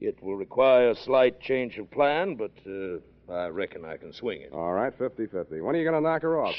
It 0.00 0.22
will 0.22 0.36
require 0.36 0.90
a 0.90 0.94
slight 0.94 1.40
change 1.40 1.76
of 1.78 1.90
plan, 1.90 2.36
but 2.36 2.52
uh, 2.66 3.32
I 3.32 3.48
reckon 3.48 3.84
I 3.84 3.96
can 3.96 4.12
swing 4.12 4.42
it. 4.42 4.52
All 4.52 4.72
right, 4.72 4.96
50-50. 4.96 5.62
When 5.62 5.74
are 5.74 5.78
you 5.78 5.84
going 5.88 6.00
to 6.02 6.08
knock 6.08 6.22
her 6.22 6.40
off? 6.40 6.54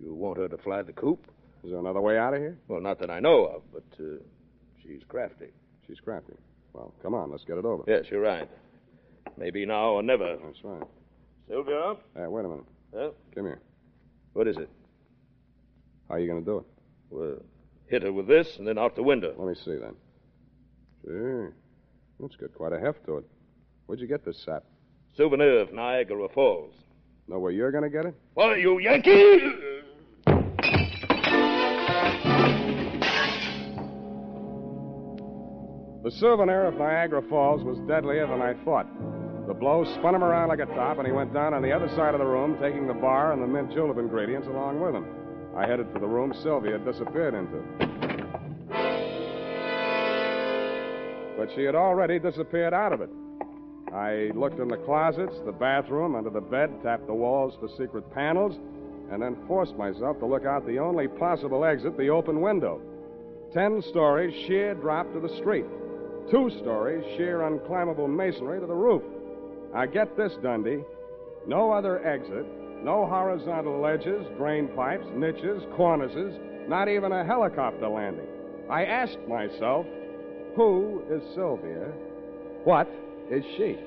You 0.00 0.14
want 0.14 0.38
her 0.38 0.48
to 0.48 0.58
fly 0.58 0.82
the 0.82 0.92
coop? 0.92 1.26
Is 1.64 1.70
there 1.70 1.78
another 1.78 2.00
way 2.00 2.18
out 2.18 2.34
of 2.34 2.40
here? 2.40 2.58
Well, 2.68 2.80
not 2.80 2.98
that 3.00 3.10
I 3.10 3.20
know 3.20 3.46
of, 3.46 3.62
but 3.72 3.84
uh, 4.02 4.18
she's 4.82 5.02
crafty. 5.08 5.48
She's 5.86 6.00
crafty. 6.00 6.34
Well, 6.72 6.92
come 7.02 7.14
on, 7.14 7.30
let's 7.30 7.44
get 7.44 7.58
it 7.58 7.64
over. 7.64 7.84
Yes, 7.86 8.04
you're 8.10 8.20
right. 8.20 8.48
Maybe 9.36 9.64
now 9.64 9.90
or 9.90 10.02
never. 10.02 10.36
That's 10.44 10.58
right. 10.62 10.82
Sylvia? 11.48 11.94
Hey, 12.14 12.26
wait 12.26 12.44
a 12.44 12.48
minute. 12.48 12.64
Huh? 12.94 13.10
Come 13.34 13.44
here. 13.46 13.60
What 14.32 14.46
is 14.48 14.56
it? 14.56 14.68
How 16.08 16.14
are 16.14 16.18
you 16.18 16.28
going 16.28 16.44
to 16.44 16.50
do 16.50 16.58
it? 16.58 16.64
Well, 17.10 17.42
hit 17.86 18.02
her 18.02 18.12
with 18.12 18.26
this 18.26 18.48
and 18.58 18.66
then 18.66 18.78
out 18.78 18.96
the 18.96 19.02
window. 19.02 19.34
Let 19.36 19.48
me 19.48 19.54
see 19.54 19.76
then. 19.76 19.94
Sure. 21.04 21.52
That's 22.20 22.36
got 22.36 22.54
quite 22.54 22.72
a 22.72 22.80
heft 22.80 23.04
to 23.06 23.18
it. 23.18 23.24
Where'd 23.86 24.00
you 24.00 24.06
get 24.06 24.24
this 24.24 24.42
sap? 24.44 24.64
Souvenir 25.16 25.60
of 25.60 25.72
Niagara 25.72 26.28
Falls. 26.34 26.74
Know 27.28 27.38
where 27.38 27.52
you're 27.52 27.70
going 27.70 27.84
to 27.84 27.90
get 27.90 28.06
it? 28.06 28.14
Why, 28.34 28.56
you 28.56 28.78
Yankee! 28.80 29.40
The 36.04 36.10
souvenir 36.12 36.64
of 36.64 36.74
Niagara 36.78 37.22
Falls 37.28 37.62
was 37.64 37.78
deadlier 37.86 38.26
than 38.26 38.40
I 38.40 38.54
thought. 38.64 38.86
The 39.46 39.54
blow 39.54 39.84
spun 39.98 40.14
him 40.14 40.24
around 40.24 40.48
like 40.48 40.60
a 40.60 40.66
top, 40.66 40.98
and 40.98 41.06
he 41.06 41.12
went 41.12 41.34
down 41.34 41.54
on 41.54 41.62
the 41.62 41.72
other 41.72 41.88
side 41.96 42.14
of 42.14 42.20
the 42.20 42.26
room, 42.26 42.56
taking 42.60 42.86
the 42.86 42.94
bar 42.94 43.32
and 43.32 43.42
the 43.42 43.46
mint 43.46 43.72
julep 43.72 43.98
ingredients 43.98 44.48
along 44.48 44.80
with 44.80 44.94
him. 44.94 45.06
I 45.56 45.66
headed 45.66 45.86
for 45.92 45.98
the 45.98 46.06
room 46.06 46.32
Sylvia 46.42 46.72
had 46.72 46.84
disappeared 46.84 47.34
into. 47.34 48.27
But 51.38 51.50
she 51.54 51.62
had 51.62 51.76
already 51.76 52.18
disappeared 52.18 52.74
out 52.74 52.92
of 52.92 53.00
it. 53.00 53.10
I 53.94 54.32
looked 54.34 54.58
in 54.58 54.66
the 54.66 54.76
closets, 54.76 55.36
the 55.46 55.52
bathroom, 55.52 56.16
under 56.16 56.30
the 56.30 56.40
bed, 56.40 56.82
tapped 56.82 57.06
the 57.06 57.14
walls 57.14 57.54
for 57.60 57.68
secret 57.68 58.12
panels, 58.12 58.58
and 59.12 59.22
then 59.22 59.36
forced 59.46 59.76
myself 59.76 60.18
to 60.18 60.26
look 60.26 60.44
out 60.44 60.66
the 60.66 60.80
only 60.80 61.06
possible 61.06 61.64
exit, 61.64 61.96
the 61.96 62.10
open 62.10 62.40
window. 62.40 62.82
Ten 63.54 63.80
stories, 63.80 64.34
sheer 64.46 64.74
drop 64.74 65.10
to 65.12 65.20
the 65.20 65.34
street. 65.36 65.64
Two 66.28 66.50
stories, 66.60 67.04
sheer 67.16 67.38
unclimbable 67.38 68.08
masonry 68.08 68.58
to 68.58 68.66
the 68.66 68.74
roof. 68.74 69.02
I 69.72 69.86
get 69.86 70.16
this, 70.16 70.32
Dundee. 70.42 70.82
No 71.46 71.70
other 71.70 72.04
exit, 72.04 72.46
no 72.82 73.06
horizontal 73.06 73.80
ledges, 73.80 74.26
drain 74.36 74.68
pipes, 74.74 75.06
niches, 75.14 75.62
cornices, 75.76 76.34
not 76.68 76.88
even 76.88 77.12
a 77.12 77.24
helicopter 77.24 77.88
landing. 77.88 78.26
I 78.68 78.84
asked 78.84 79.26
myself, 79.28 79.86
who 80.58 81.04
is 81.08 81.22
Sylvia? 81.36 81.92
What 82.64 82.88
is 83.30 83.44
she? 83.56 83.78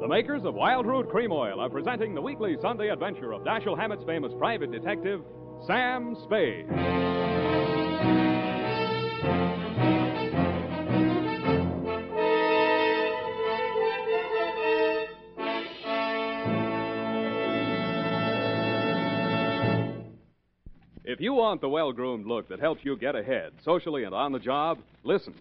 The 0.00 0.06
makers 0.06 0.44
of 0.44 0.54
Wild 0.54 0.86
Root 0.86 1.10
Cream 1.10 1.32
Oil 1.32 1.58
are 1.58 1.68
presenting 1.68 2.14
the 2.14 2.22
weekly 2.22 2.56
Sunday 2.62 2.90
adventure 2.90 3.32
of 3.32 3.42
Dashiell 3.42 3.76
Hammett's 3.76 4.04
famous 4.04 4.32
private 4.38 4.70
detective, 4.70 5.22
Sam 5.66 6.16
Spade. 6.22 6.66
You 21.26 21.34
want 21.34 21.60
the 21.60 21.68
well 21.68 21.90
groomed 21.90 22.24
look 22.24 22.48
that 22.48 22.60
helps 22.60 22.84
you 22.84 22.96
get 22.96 23.16
ahead, 23.16 23.50
socially 23.64 24.04
and 24.04 24.14
on 24.14 24.30
the 24.30 24.38
job, 24.38 24.78
listen. 25.02 25.34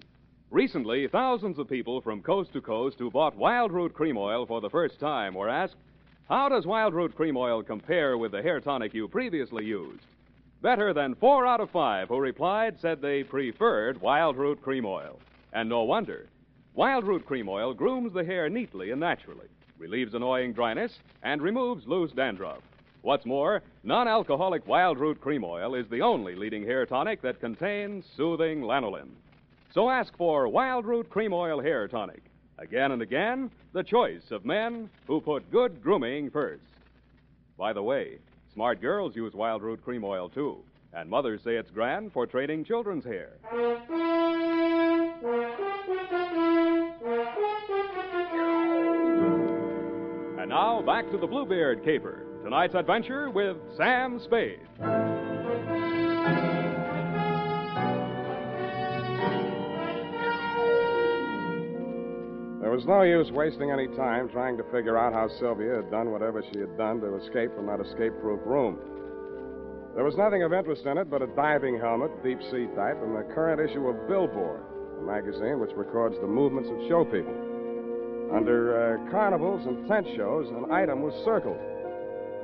Recently, 0.50 1.08
thousands 1.08 1.60
of 1.60 1.70
people 1.70 2.01
from 2.01 2.24
coast 2.24 2.54
to 2.54 2.60
coast 2.62 2.98
who 2.98 3.12
bought 3.12 3.38
Wild 3.38 3.72
Root 3.72 3.94
Cream 3.94 4.18
Oil 4.18 4.48
for 4.48 4.62
the 4.62 4.70
first 4.72 5.00
time 5.00 5.36
were 5.36 5.48
asked, 5.48 5.75
How 6.27 6.50
does 6.50 6.65
Wild 6.65 6.96
Root 6.96 7.15
Cream 7.15 7.38
Oil 7.38 7.62
compare 7.62 8.18
with 8.18 8.32
the 8.32 8.42
hair 8.42 8.60
tonic 8.60 8.96
you 8.96 9.08
previously 9.08 9.63
used? 9.63 10.01
Better 10.63 10.92
than 10.92 11.13
four 11.13 11.46
out 11.46 11.62
of 11.62 11.70
five 11.70 12.08
who 12.08 12.18
replied 12.18 12.80
said 12.80 13.00
they 13.00 13.22
preferred 13.22 14.01
Wild 14.01 14.38
Root 14.38 14.63
Cream 14.63 14.88
Oil. 14.88 15.20
And 15.54 15.70
no 15.70 15.84
wonder. 15.84 16.25
Wild 16.74 17.04
Root 17.06 17.27
Cream 17.27 17.48
Oil 17.48 17.75
grooms 17.75 18.12
the 18.12 18.25
hair 18.25 18.50
neatly 18.50 18.89
and 18.89 19.00
naturally, 19.00 19.50
relieves 19.77 20.15
annoying 20.15 20.51
dryness, 20.54 20.98
and 21.22 21.44
removes 21.44 21.86
loose 21.86 22.12
dandruff. 22.12 22.63
What's 23.06 23.24
more, 23.24 23.62
non 23.84 24.08
alcoholic 24.08 24.68
Wild 24.68 24.98
Root 24.98 25.22
Cream 25.22 25.44
Oil 25.44 25.76
is 25.76 25.88
the 25.92 26.02
only 26.02 26.34
leading 26.34 26.64
hair 26.64 26.88
tonic 26.88 27.22
that 27.22 27.40
contains 27.40 28.04
soothing 28.18 28.62
lanolin. 28.62 29.10
So 29.76 29.92
ask 29.92 30.18
for 30.18 30.48
Wild 30.48 30.88
Root 30.88 31.08
Cream 31.12 31.32
Oil 31.32 31.62
Hair 31.62 31.90
Tonic. 31.90 32.24
Again 32.58 32.94
and 32.94 33.04
again, 33.04 33.52
the 33.74 33.84
choice 33.84 34.32
of 34.32 34.44
men 34.44 34.90
who 35.06 35.22
put 35.22 35.52
good 35.52 35.84
grooming 35.84 36.32
first. 36.32 36.64
By 37.60 37.74
the 37.74 37.84
way, 37.84 38.18
smart 38.56 38.82
girls 38.82 39.16
use 39.16 39.36
Wild 39.36 39.62
Root 39.62 39.84
Cream 39.86 40.04
Oil 40.04 40.28
too, 40.28 40.64
and 40.92 41.08
mothers 41.08 41.42
say 41.44 41.58
it's 41.58 41.70
grand 41.70 42.12
for 42.12 42.26
training 42.26 42.66
children's 42.66 43.06
hair. 43.06 43.34
And 50.40 50.50
now 50.50 50.82
back 50.84 51.12
to 51.12 51.20
the 51.20 51.28
Bluebeard 51.28 51.86
Caper. 51.86 52.25
Tonight's 52.46 52.75
adventure 52.75 53.32
with 53.32 53.58
Sam 53.75 54.20
Spade. 54.24 54.60
There 62.62 62.70
was 62.70 62.86
no 62.86 63.02
use 63.02 63.32
wasting 63.32 63.72
any 63.72 63.88
time 63.98 64.30
trying 64.30 64.58
to 64.58 64.64
figure 64.72 64.96
out 64.96 65.12
how 65.12 65.28
Sylvia 65.40 65.78
had 65.78 65.90
done 65.90 66.12
whatever 66.12 66.44
she 66.54 66.60
had 66.60 66.78
done 66.78 67.02
to 67.02 67.16
escape 67.16 67.50
from 67.56 67.66
that 67.66 67.82
escape 67.82 68.14
proof 68.22 68.40
room. 68.46 68.78
There 69.96 70.04
was 70.04 70.14
nothing 70.16 70.44
of 70.44 70.54
interest 70.54 70.86
in 70.86 71.00
it 71.00 71.10
but 71.10 71.24
a 71.24 71.28
diving 71.36 71.80
helmet, 71.80 72.12
deep 72.24 72.38
sea 72.52 72.68
type, 72.75 73.02
and 73.02 73.18
the 73.18 73.25
current 73.34 73.58
issue 73.60 73.88
of 73.88 74.08
Billboard, 74.08 74.62
a 75.00 75.02
magazine 75.02 75.60
which 75.60 75.72
records 75.74 76.16
the 76.22 76.28
movements 76.28 76.70
of 76.70 76.78
show 76.88 77.06
people. 77.06 77.34
Under 78.32 79.02
uh, 79.02 79.10
carnivals 79.10 79.66
and 79.66 79.88
tent 79.88 80.06
shows, 80.16 80.48
an 80.50 80.72
item 80.72 81.02
was 81.02 81.14
circled 81.25 81.58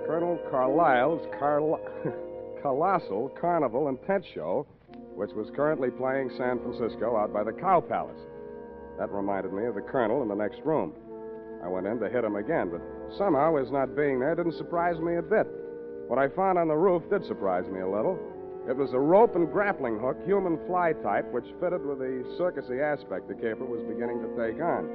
Colonel 0.06 0.40
Carlyle's 0.50 1.26
Carl- 1.38 1.80
Colossal 2.62 3.30
Carnival 3.40 3.88
and 3.88 3.98
Tent 4.06 4.26
Show, 4.34 4.68
which 5.16 5.32
was 5.32 5.50
currently 5.56 5.90
playing 5.90 6.32
San 6.38 6.60
Francisco 6.60 7.18
out 7.18 7.34
by 7.34 7.44
the 7.44 7.52
Cow 7.52 7.82
Palace. 7.82 8.20
That 8.98 9.12
reminded 9.12 9.54
me 9.54 9.66
of 9.66 9.76
the 9.76 9.82
colonel 9.82 10.22
in 10.22 10.28
the 10.28 10.36
next 10.36 10.62
room. 10.64 10.94
I 11.64 11.68
went 11.68 11.88
in 11.88 12.00
to 12.00 12.10
hit 12.10 12.24
him 12.24 12.36
again, 12.36 12.70
but 12.70 12.82
somehow 13.18 13.56
his 13.58 13.72
not 13.72 13.96
being 13.96 14.20
there 14.20 14.36
didn't 14.36 14.58
surprise 14.58 15.00
me 15.00 15.16
a 15.18 15.22
bit. 15.22 15.48
What 16.08 16.20
I 16.20 16.28
found 16.28 16.58
on 16.58 16.68
the 16.68 16.76
roof 16.76 17.04
did 17.10 17.26
surprise 17.26 17.66
me 17.72 17.80
a 17.82 17.88
little. 17.88 18.20
It 18.70 18.76
was 18.78 18.94
a 18.94 19.00
rope 19.00 19.36
and 19.36 19.52
grappling 19.52 19.98
hook, 19.98 20.18
human 20.26 20.60
fly 20.68 20.94
type, 21.02 21.32
which 21.32 21.46
fitted 21.60 21.86
with 21.86 22.00
the 22.00 22.22
circusy 22.38 22.82
aspect 22.82 23.28
the 23.28 23.34
caper 23.34 23.66
was 23.66 23.82
beginning 23.90 24.22
to 24.22 24.30
take 24.38 24.62
on. 24.62 24.86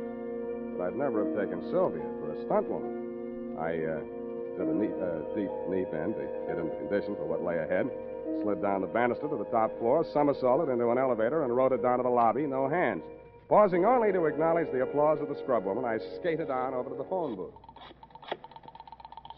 But 0.78 0.94
I'd 0.94 0.96
never 0.96 1.26
have 1.26 1.34
taken 1.34 1.66
Sylvia 1.70 2.04
for 2.20 2.30
a 2.30 2.44
stunt 2.46 2.68
woman. 2.70 3.58
I 3.58 3.74
uh, 3.74 4.15
did 4.56 4.68
a 4.68 4.74
knee, 4.74 4.90
uh, 5.00 5.20
deep 5.34 5.50
knee 5.68 5.84
bend 5.90 6.14
to 6.16 6.24
get 6.48 6.58
into 6.58 6.74
condition 6.76 7.14
for 7.16 7.24
what 7.26 7.42
lay 7.44 7.58
ahead, 7.58 7.88
slid 8.42 8.62
down 8.62 8.80
the 8.80 8.86
banister 8.86 9.28
to 9.28 9.36
the 9.36 9.44
top 9.46 9.76
floor, 9.78 10.04
somersaulted 10.12 10.68
into 10.68 10.90
an 10.90 10.98
elevator, 10.98 11.44
and 11.44 11.54
rode 11.56 11.72
it 11.72 11.82
down 11.82 11.98
to 11.98 12.02
the 12.02 12.08
lobby, 12.08 12.46
no 12.46 12.68
hands. 12.68 13.02
Pausing 13.48 13.84
only 13.84 14.10
to 14.12 14.24
acknowledge 14.24 14.70
the 14.72 14.82
applause 14.82 15.20
of 15.20 15.28
the 15.28 15.36
scrub 15.42 15.64
woman, 15.64 15.84
I 15.84 15.98
skated 16.18 16.50
on 16.50 16.74
over 16.74 16.90
to 16.90 16.96
the 16.96 17.04
phone 17.04 17.36
booth. 17.36 17.54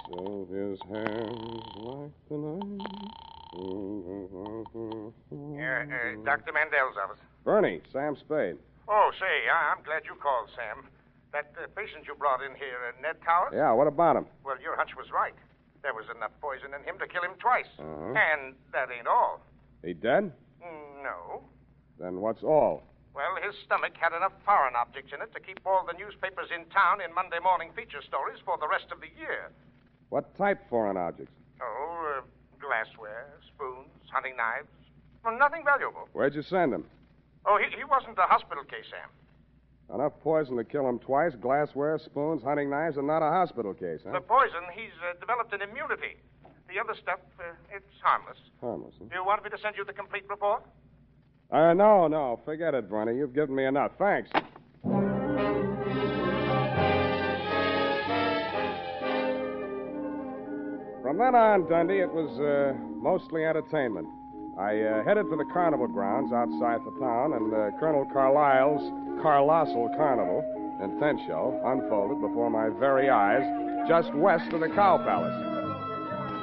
Sylvia's 0.08 0.80
hands 0.88 1.62
like 1.76 2.12
the 2.30 2.38
Yeah, 5.52 5.84
uh, 5.84 6.25
Dr. 6.25 6.52
Mandel's 6.52 6.96
office. 7.02 7.20
Bernie, 7.44 7.80
Sam 7.92 8.16
Spade. 8.16 8.56
Oh, 8.88 9.10
say, 9.20 9.48
I- 9.52 9.75
I'm 9.76 9.82
glad 9.84 10.02
you 10.06 10.14
called, 10.14 10.48
Sam. 10.56 10.88
That 11.32 11.52
uh, 11.61 11.68
patient 11.76 12.06
you 12.08 12.14
brought 12.16 12.40
in 12.42 12.54
here, 12.56 12.88
uh, 12.88 12.97
Ned 13.02 13.16
Towers? 13.25 13.52
Yeah, 13.54 13.73
what 13.73 13.87
about 13.87 14.16
him? 14.16 14.26
Well, 14.44 14.56
your 14.61 14.76
hunch 14.76 14.97
was 14.97 15.11
right. 15.12 15.35
There 15.82 15.92
was 15.94 16.06
enough 16.14 16.32
poison 16.40 16.73
in 16.75 16.82
him 16.88 16.99
to 16.99 17.06
kill 17.06 17.23
him 17.23 17.37
twice. 17.38 17.68
Uh-huh. 17.78 18.16
And 18.16 18.54
that 18.73 18.88
ain't 18.90 19.06
all. 19.06 19.40
He 19.85 19.92
dead? 19.94 20.32
Mm, 20.64 21.02
No. 21.04 21.44
Then 22.00 22.20
what's 22.20 22.42
all? 22.42 22.82
Well, 23.14 23.35
his 23.42 23.54
stomach 23.66 23.92
had 23.99 24.14
enough 24.14 24.32
foreign 24.47 24.75
objects 24.78 25.11
in 25.12 25.20
it 25.20 25.35
to 25.35 25.40
keep 25.40 25.58
all 25.66 25.82
the 25.85 25.92
newspapers 25.99 26.49
in 26.54 26.64
town 26.70 27.00
in 27.02 27.12
Monday 27.12 27.38
morning 27.42 27.70
feature 27.75 28.02
stories 28.06 28.38
for 28.47 28.56
the 28.58 28.68
rest 28.70 28.87
of 28.94 29.00
the 29.02 29.11
year. 29.18 29.50
What 30.08 30.30
type 30.38 30.62
foreign 30.70 30.97
objects? 30.97 31.35
Oh, 31.61 32.18
uh, 32.18 32.23
glassware, 32.62 33.26
spoons, 33.50 33.90
hunting 34.14 34.37
knives. 34.38 34.70
Well, 35.25 35.37
nothing 35.37 35.62
valuable. 35.66 36.06
Where'd 36.14 36.35
you 36.35 36.42
send 36.42 36.73
him? 36.73 36.87
Oh, 37.44 37.58
he, 37.58 37.66
he 37.76 37.82
wasn't 37.85 38.16
a 38.18 38.30
hospital 38.30 38.62
case, 38.62 38.87
Sam. 38.90 39.11
Enough 39.95 40.12
poison 40.23 40.57
to 40.57 40.64
kill 40.64 40.87
him 40.87 40.99
twice, 40.99 41.33
glassware, 41.40 41.99
spoons, 41.99 42.42
hunting 42.42 42.68
knives, 42.68 42.99
and 42.99 43.07
not 43.07 43.23
a 43.23 43.30
hospital 43.30 43.73
case, 43.73 44.00
huh? 44.04 44.12
The 44.12 44.21
poison, 44.21 44.61
he's 44.75 44.92
uh, 45.02 45.18
developed 45.18 45.52
an 45.54 45.62
immunity. 45.62 46.16
The 46.68 46.78
other 46.78 46.95
stuff, 47.00 47.21
uh, 47.40 47.45
it's 47.75 47.87
harmless. 48.02 48.37
Harmless, 48.61 48.95
huh? 48.99 49.07
Do 49.09 49.14
you 49.14 49.25
want 49.25 49.42
me 49.45 49.50
to 49.50 49.59
send 49.59 49.76
you 49.78 49.85
the 49.85 49.95
complete 49.95 50.25
report? 50.28 50.62
Uh, 51.50 51.73
no, 51.73 52.07
no. 52.07 52.38
Forget 52.45 52.75
it, 52.75 52.90
Bernie. 52.90 53.16
You've 53.16 53.35
given 53.35 53.54
me 53.54 53.64
enough. 53.64 53.92
Thanks. 53.99 54.28
From 61.00 61.16
then 61.16 61.35
on, 61.35 61.66
Dundee, 61.71 62.00
it 62.00 62.12
was 62.12 62.28
uh, 62.38 62.76
mostly 63.00 63.47
entertainment. 63.47 64.07
I 64.59 64.83
uh, 64.83 65.04
headed 65.04 65.25
for 65.28 65.38
the 65.38 65.49
carnival 65.50 65.88
grounds 65.88 66.35
outside 66.35 66.85
the 66.85 66.92
town, 67.00 67.33
and 67.33 67.54
uh, 67.54 67.71
Colonel 67.80 68.04
Carlisle's 68.12 69.07
Carlossal 69.22 69.88
Carnival 69.96 70.44
and 70.80 70.98
tent 71.00 71.20
show 71.26 71.60
unfolded 71.64 72.20
before 72.20 72.50
my 72.50 72.68
very 72.78 73.10
eyes 73.10 73.42
just 73.88 74.14
west 74.14 74.52
of 74.52 74.61
the 74.61 74.68
Cow 74.68 74.98
Palace. 74.98 75.35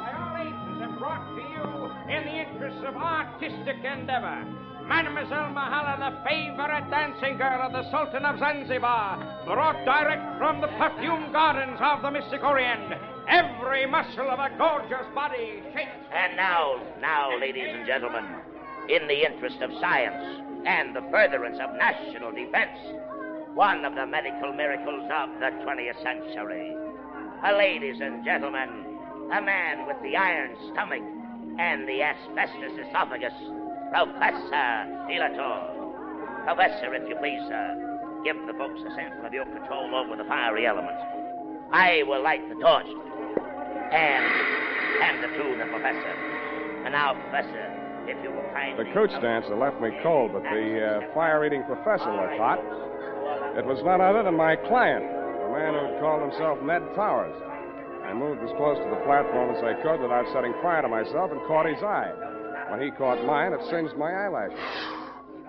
Violations 0.01 0.81
are 0.81 0.99
brought 0.99 1.23
to 1.35 1.41
you 1.41 2.13
in 2.13 2.25
the 2.25 2.35
interests 2.41 2.83
of 2.87 2.95
artistic 2.95 3.77
endeavor. 3.83 4.43
Mademoiselle 4.85 5.49
Mahala, 5.49 5.97
the 5.97 6.29
favorite 6.29 6.89
dancing 6.91 7.37
girl 7.37 7.61
of 7.61 7.71
the 7.71 7.89
Sultan 7.89 8.25
of 8.25 8.37
Zanzibar, 8.39 9.17
brought 9.45 9.83
direct 9.85 10.37
from 10.37 10.61
the 10.61 10.67
perfume 10.77 11.31
gardens 11.31 11.79
of 11.81 12.01
the 12.01 12.11
Mystic 12.11 12.43
Orient. 12.43 12.93
Every 13.27 13.87
muscle 13.87 14.29
of 14.29 14.37
a 14.37 14.51
gorgeous 14.57 15.07
body 15.15 15.63
shakes. 15.73 15.89
And 16.13 16.37
now, 16.37 16.81
now, 17.01 17.37
ladies 17.39 17.69
and 17.69 17.87
gentlemen, 17.87 18.25
in 18.89 19.07
the 19.07 19.25
interest 19.25 19.61
of 19.61 19.71
science 19.79 20.54
and 20.65 20.95
the 20.95 21.01
furtherance 21.11 21.59
of 21.61 21.75
national 21.77 22.31
defense, 22.31 22.77
one 23.53 23.85
of 23.85 23.95
the 23.95 24.05
medical 24.05 24.51
miracles 24.53 25.03
of 25.13 25.29
the 25.39 25.51
20th 25.63 26.01
century. 26.01 26.75
Uh, 27.43 27.55
ladies 27.55 28.01
and 28.01 28.25
gentlemen, 28.25 28.69
a 29.31 29.41
man 29.41 29.85
with 29.87 29.97
the 30.01 30.17
iron 30.17 30.55
stomach 30.71 31.01
and 31.59 31.87
the 31.87 32.01
asbestos 32.01 32.73
esophagus, 32.87 33.33
Professor 33.91 34.89
Delator. 35.07 35.75
Professor, 36.45 36.93
if 36.93 37.07
you 37.07 37.15
please, 37.15 37.41
sir, 37.47 38.21
give 38.23 38.35
the 38.47 38.53
folks 38.53 38.81
a 38.81 38.93
sample 38.95 39.25
of 39.25 39.33
your 39.33 39.45
control 39.45 39.93
over 39.95 40.15
the 40.15 40.25
fiery 40.25 40.65
elements. 40.65 41.01
I 41.71 42.03
will 42.07 42.23
light 42.23 42.41
the 42.49 42.55
torch 42.55 42.87
and 42.87 44.25
hand 45.01 45.23
it 45.23 45.31
to 45.37 45.57
the 45.57 45.65
professor. 45.69 46.15
And 46.85 46.93
now, 46.93 47.13
Professor, 47.13 47.74
if 48.07 48.17
you 48.23 48.31
will 48.31 48.45
kindly. 48.53 48.85
The 48.85 48.93
coach 48.93 49.11
dancer 49.21 49.55
left 49.55 49.81
me 49.81 49.89
cold, 50.03 50.33
but 50.33 50.43
the 50.43 50.65
uh, 50.79 51.13
fire 51.13 51.45
eating 51.45 51.63
professor 51.63 52.09
looked 52.09 52.37
hot. 52.37 52.59
It 53.57 53.65
was 53.65 53.79
none 53.83 54.01
other 54.01 54.23
than 54.23 54.35
my 54.35 54.55
client, 54.55 55.05
the 55.05 55.49
man 55.51 55.73
who 55.73 55.81
had 55.91 55.99
called 55.99 56.21
himself 56.21 56.61
Ned 56.61 56.83
Towers. 56.95 57.35
I 58.05 58.13
moved 58.13 58.43
as 58.43 58.51
close 58.57 58.77
to 58.77 58.89
the 58.89 59.01
platform 59.07 59.55
as 59.55 59.63
I 59.63 59.73
could 59.81 60.01
without 60.01 60.25
setting 60.31 60.53
fire 60.61 60.81
to 60.81 60.87
myself 60.87 61.31
and 61.31 61.41
caught 61.47 61.65
his 61.65 61.81
eye. 61.81 62.13
When 62.69 62.81
he 62.81 62.91
caught 62.91 63.23
mine, 63.25 63.53
it 63.53 63.61
singed 63.69 63.97
my 63.97 64.11
eyelashes. 64.11 64.59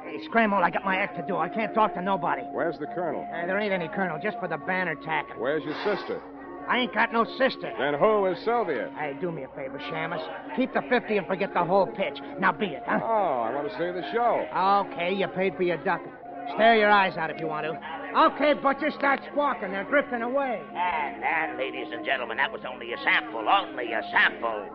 Hey, 0.03 0.25
Scramble, 0.25 0.59
I 0.59 0.71
got 0.71 0.85
my 0.85 0.97
act 0.97 1.17
to 1.17 1.27
do. 1.27 1.37
I 1.37 1.49
can't 1.49 1.75
talk 1.75 1.95
to 1.95 2.03
nobody. 2.03 2.43
Where's 2.53 2.79
the 2.79 2.87
colonel? 2.87 3.27
Uh, 3.27 3.47
there 3.47 3.59
ain't 3.59 3.73
any 3.73 3.89
colonel, 3.89 4.19
just 4.23 4.39
for 4.39 4.49
the 4.49 4.57
banner 4.57 4.95
tacking. 4.95 5.35
Where's 5.39 5.65
your 5.65 5.75
sister? 5.85 6.23
I 6.69 6.79
ain't 6.81 6.95
got 6.95 7.13
no 7.13 7.25
sister. 7.39 7.73
Then 7.79 7.95
who 7.95 8.27
is 8.27 8.39
Sylvia? 8.45 8.91
Hey, 8.99 9.17
do 9.21 9.31
me 9.31 9.45
a 9.45 9.49
favor, 9.49 9.79
Shamus. 9.91 10.23
Keep 10.57 10.75
the 10.75 10.83
50 10.89 11.17
and 11.17 11.27
forget 11.27 11.55
the 11.55 11.65
whole 11.65 11.87
pitch. 11.87 12.19
Now 12.39 12.53
be 12.53 12.67
it, 12.67 12.83
huh? 12.87 13.01
Oh, 13.03 13.43
I 13.47 13.55
want 13.55 13.69
to 13.69 13.75
see 13.75 13.93
the 13.93 14.03
show. 14.13 14.47
Okay, 14.91 15.15
you 15.15 15.29
paid 15.29 15.57
for 15.57 15.63
your 15.63 15.79
ducking. 15.79 16.13
Stare 16.55 16.77
your 16.77 16.91
eyes 16.91 17.17
out 17.17 17.31
if 17.31 17.41
you 17.41 17.47
want 17.47 17.67
to. 17.67 17.79
Okay, 18.17 18.55
Butcher, 18.55 18.91
start 18.91 19.21
squawking. 19.31 19.73
They're 19.73 19.85
drifting 19.85 20.23
away. 20.23 20.63
And, 20.75 21.23
and, 21.23 21.59
ladies 21.59 21.89
and 21.93 22.05
gentlemen, 22.05 22.37
that 22.39 22.53
was 22.53 22.63
only 22.69 22.93
a 22.93 22.99
sample, 23.03 23.49
only 23.49 23.93
a 23.93 24.03
sample. 24.11 24.67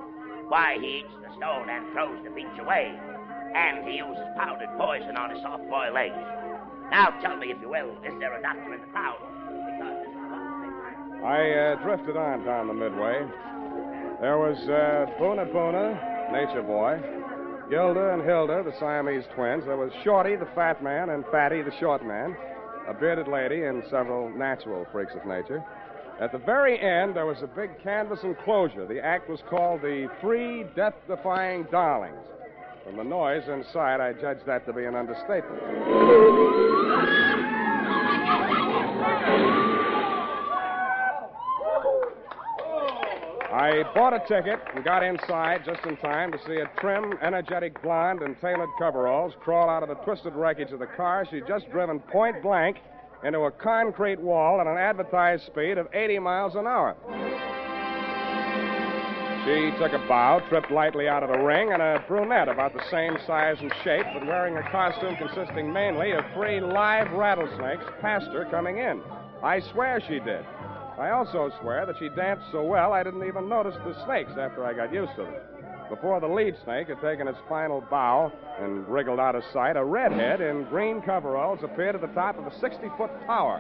Why, 0.48 0.78
he 0.80 1.00
eats 1.00 1.14
the 1.24 1.34
stone 1.36 1.70
and 1.70 1.92
throws 1.94 2.20
the 2.24 2.30
beach 2.30 2.60
away. 2.60 2.92
And 3.56 3.88
he 3.88 3.98
uses 3.98 4.24
powdered 4.38 4.70
poison 4.78 5.18
on 5.18 5.32
his 5.32 5.42
soft 5.42 5.68
boiled 5.70 5.96
eggs. 5.96 6.16
Now 6.92 7.16
tell 7.22 7.38
me, 7.38 7.52
if 7.52 7.62
you 7.62 7.70
will, 7.70 7.92
is 8.04 8.14
there 8.20 8.38
a 8.38 8.42
doctor 8.42 8.74
in 8.74 8.82
the 8.82 8.88
crowd? 8.88 9.20
I 11.24 11.52
uh, 11.52 11.76
drifted 11.84 12.18
on 12.18 12.44
down 12.46 12.68
the 12.68 12.74
midway. 12.74 13.26
There 14.22 14.38
was 14.40 14.58
uh, 14.66 15.06
Boona 15.20 15.46
Boona, 15.52 16.32
Nature 16.32 16.64
Boy, 16.64 17.00
Gilda 17.70 18.14
and 18.14 18.24
Hilda, 18.24 18.64
the 18.66 18.74
Siamese 18.80 19.26
twins. 19.36 19.64
There 19.66 19.78
was 19.78 19.92
Shorty, 20.04 20.36
the 20.36 20.48
fat 20.56 20.84
man, 20.84 21.10
and 21.10 21.24
Fatty, 21.32 21.62
the 21.62 21.72
short 21.80 22.06
man, 22.06 22.36
a 22.88 22.94
bearded 22.94 23.28
lady, 23.28 23.64
and 23.66 23.84
several 23.90 24.30
natural 24.30 24.86
freaks 24.92 25.14
of 25.14 25.26
nature. 25.26 25.64
At 26.20 26.32
the 26.32 26.40
very 26.40 26.80
end, 26.80 27.16
there 27.16 27.26
was 27.26 27.42
a 27.42 27.48
big 27.48 27.70
canvas 27.84 28.20
enclosure. 28.24 28.86
The 28.88 29.00
act 29.04 29.30
was 29.30 29.40
called 29.50 29.82
the 29.82 30.10
Three 30.22 30.66
Death 30.76 30.96
Defying 31.08 31.68
Darlings. 31.72 32.18
From 32.84 32.98
the 32.98 33.04
noise 33.04 33.44
inside, 33.48 34.02
I 34.02 34.14
judged 34.14 34.46
that 34.48 34.66
to 34.66 34.74
be 34.74 34.86
an 34.86 34.96
understatement. 34.96 35.62
I 43.52 43.84
bought 43.94 44.14
a 44.14 44.20
ticket 44.28 44.60
and 44.74 44.84
got 44.84 45.04
inside 45.04 45.66
just 45.66 45.86
in 45.86 45.98
time 45.98 46.32
to 46.32 46.40
see 46.48 46.56
a 46.56 46.72
trim, 46.80 47.18
energetic 47.22 47.82
blonde 47.82 48.22
in 48.22 48.36
tailored 48.36 48.70
coveralls 48.80 49.34
crawl 49.42 49.70
out 49.70 49.84
of 49.84 49.90
the 49.90 49.96
twisted 49.96 50.34
wreckage 50.36 50.72
of 50.72 50.80
the 50.80 50.88
car 50.88 51.28
she'd 51.30 51.46
just 51.48 51.70
driven 51.70 52.00
point 52.00 52.42
blank 52.42 52.78
into 53.26 53.40
a 53.40 53.52
concrete 53.52 54.20
wall 54.22 54.62
at 54.62 54.68
an 54.68 54.78
advertised 54.78 55.46
speed 55.46 55.78
of 55.78 55.88
80 55.94 56.20
miles 56.20 56.56
an 56.56 56.66
hour. 56.66 56.96
She 59.44 59.72
took 59.80 59.92
a 59.92 60.08
bow, 60.08 60.40
tripped 60.48 60.72
lightly 60.72 61.10
out 61.10 61.24
of 61.24 61.30
the 61.30 61.40
ring, 61.40 61.74
and 61.74 61.82
a 61.82 62.04
brunette 62.08 62.48
about 62.48 62.74
the 62.74 62.84
same 62.90 63.18
size 63.28 63.58
and 63.60 63.74
shape, 63.84 64.06
but 64.14 64.26
wearing 64.26 64.56
a 64.56 64.64
costume 64.72 65.18
consisting 65.18 65.74
mainly 65.74 66.12
of 66.12 66.24
three 66.34 66.62
live 66.62 67.12
rattlesnakes, 67.12 67.84
passed 68.00 68.28
her 68.28 68.46
coming 68.46 68.78
in. 68.78 69.02
I 69.44 69.60
swear 69.60 70.00
she 70.08 70.20
did. 70.20 70.46
I 71.02 71.10
also 71.10 71.50
swear 71.60 71.88
that 71.88 71.98
she 71.98 72.10
danced 72.10 72.46
so 72.52 72.64
well 72.64 72.94
I 72.94 73.02
didn't 73.02 73.26
even 73.26 73.50
notice 73.50 73.74
the 73.84 74.06
snakes 74.06 74.34
after 74.38 74.64
I 74.64 74.74
got 74.74 74.94
used 74.94 75.16
to 75.16 75.24
them. 75.24 75.34
Before 75.90 76.20
the 76.20 76.28
lead 76.28 76.54
snake 76.64 76.90
had 76.90 77.02
taken 77.02 77.28
its 77.28 77.40
final 77.50 77.82
bow 77.82 78.32
and 78.60 78.88
wriggled 78.88 79.20
out 79.20 79.34
of 79.34 79.44
sight, 79.52 79.78
a 79.78 79.84
redhead 79.84 80.42
in 80.42 80.66
green 80.66 81.02
coveralls 81.02 81.58
appeared 81.64 81.96
at 81.96 82.02
the 82.02 82.14
top 82.14 82.38
of 82.38 82.46
a 82.46 82.60
60 82.60 82.86
foot 82.98 83.10
tower. 83.26 83.60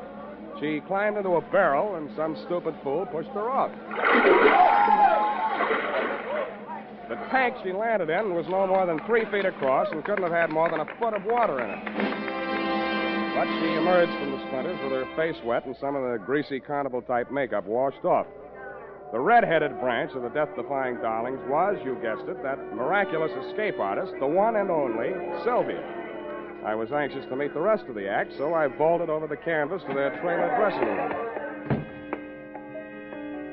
She 0.59 0.81
climbed 0.81 1.17
into 1.17 1.29
a 1.31 1.41
barrel, 1.49 1.95
and 1.95 2.11
some 2.15 2.37
stupid 2.45 2.75
fool 2.83 3.07
pushed 3.07 3.29
her 3.29 3.49
off. 3.49 3.71
The 7.09 7.15
tank 7.31 7.55
she 7.63 7.73
landed 7.73 8.11
in 8.11 8.35
was 8.35 8.45
no 8.49 8.67
more 8.67 8.85
than 8.85 8.99
three 9.07 9.25
feet 9.31 9.45
across 9.45 9.87
and 9.91 10.05
couldn't 10.05 10.23
have 10.23 10.31
had 10.31 10.51
more 10.51 10.69
than 10.69 10.81
a 10.81 10.85
foot 10.99 11.15
of 11.15 11.25
water 11.25 11.59
in 11.59 11.71
it. 11.71 11.81
But 13.33 13.47
she 13.59 13.73
emerged 13.73 14.13
from 14.19 14.31
the 14.31 14.40
with 14.51 14.91
her 14.91 15.07
face 15.15 15.41
wet 15.45 15.65
and 15.65 15.75
some 15.79 15.95
of 15.95 16.03
the 16.03 16.17
greasy 16.25 16.59
carnival 16.59 17.01
type 17.01 17.31
makeup 17.31 17.65
washed 17.65 18.03
off. 18.03 18.27
The 19.11 19.19
red-headed 19.19 19.79
branch 19.79 20.11
of 20.13 20.23
the 20.23 20.29
death-defying 20.29 20.97
darlings 20.97 21.39
was, 21.47 21.77
you 21.83 21.95
guessed 22.01 22.27
it, 22.27 22.41
that 22.43 22.59
miraculous 22.75 23.31
escape 23.45 23.79
artist, 23.79 24.13
the 24.19 24.27
one 24.27 24.57
and 24.57 24.69
only 24.69 25.11
Sylvia. 25.43 25.81
I 26.65 26.75
was 26.75 26.91
anxious 26.91 27.25
to 27.29 27.35
meet 27.35 27.53
the 27.53 27.61
rest 27.61 27.85
of 27.87 27.95
the 27.95 28.07
act, 28.07 28.33
so 28.37 28.53
I 28.53 28.67
vaulted 28.67 29.09
over 29.09 29.27
the 29.27 29.37
canvas 29.37 29.81
to 29.87 29.93
their 29.93 30.11
trailer 30.21 30.53
dressing 30.55 30.87
room. 30.87 31.11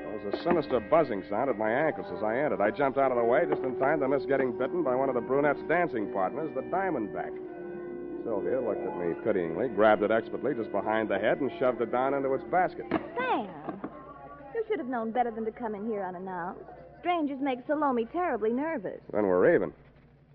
There 0.03 0.19
was 0.19 0.35
a 0.35 0.43
sinister 0.43 0.81
buzzing 0.81 1.25
sound 1.31 1.49
at 1.49 1.57
my 1.57 1.71
ankles 1.71 2.07
as 2.17 2.23
I 2.23 2.39
entered. 2.39 2.61
I 2.61 2.71
jumped 2.71 2.99
out 2.99 3.11
of 3.11 3.19
the 3.19 3.25
way 3.25 3.47
just 3.49 3.63
in 3.63 3.79
time 3.79 4.01
to 4.01 4.09
miss 4.09 4.27
getting 4.27 4.57
bitten 4.59 4.83
by 4.83 4.95
one 4.95 5.09
of 5.09 5.15
the 5.15 5.23
brunette's 5.23 5.63
dancing 5.69 6.13
partners, 6.13 6.51
the 6.55 6.63
Diamondback. 6.63 7.33
Sylvia 8.29 8.61
looked 8.61 8.87
at 8.87 8.99
me 8.99 9.15
pityingly, 9.25 9.69
grabbed 9.69 10.03
it 10.03 10.11
expertly 10.11 10.53
just 10.53 10.71
behind 10.71 11.09
the 11.09 11.19
head, 11.19 11.41
and 11.41 11.51
shoved 11.59 11.81
it 11.81 11.91
down 11.91 12.13
into 12.13 12.35
its 12.35 12.45
basket. 12.51 12.85
Sam, 13.17 13.49
you 14.55 14.63
should 14.69 14.79
have 14.79 14.89
known 14.89 15.13
better 15.13 15.31
than 15.31 15.47
to 15.47 15.51
come 15.51 15.75
in 15.75 15.87
here 15.87 16.05
unannounced. 16.05 16.61
Strangers 17.01 17.39
make 17.41 17.61
Salome 17.67 18.05
terribly 18.13 18.51
nervous. 18.51 19.01
Then 19.15 19.27
we're 19.27 19.55
even. 19.55 19.73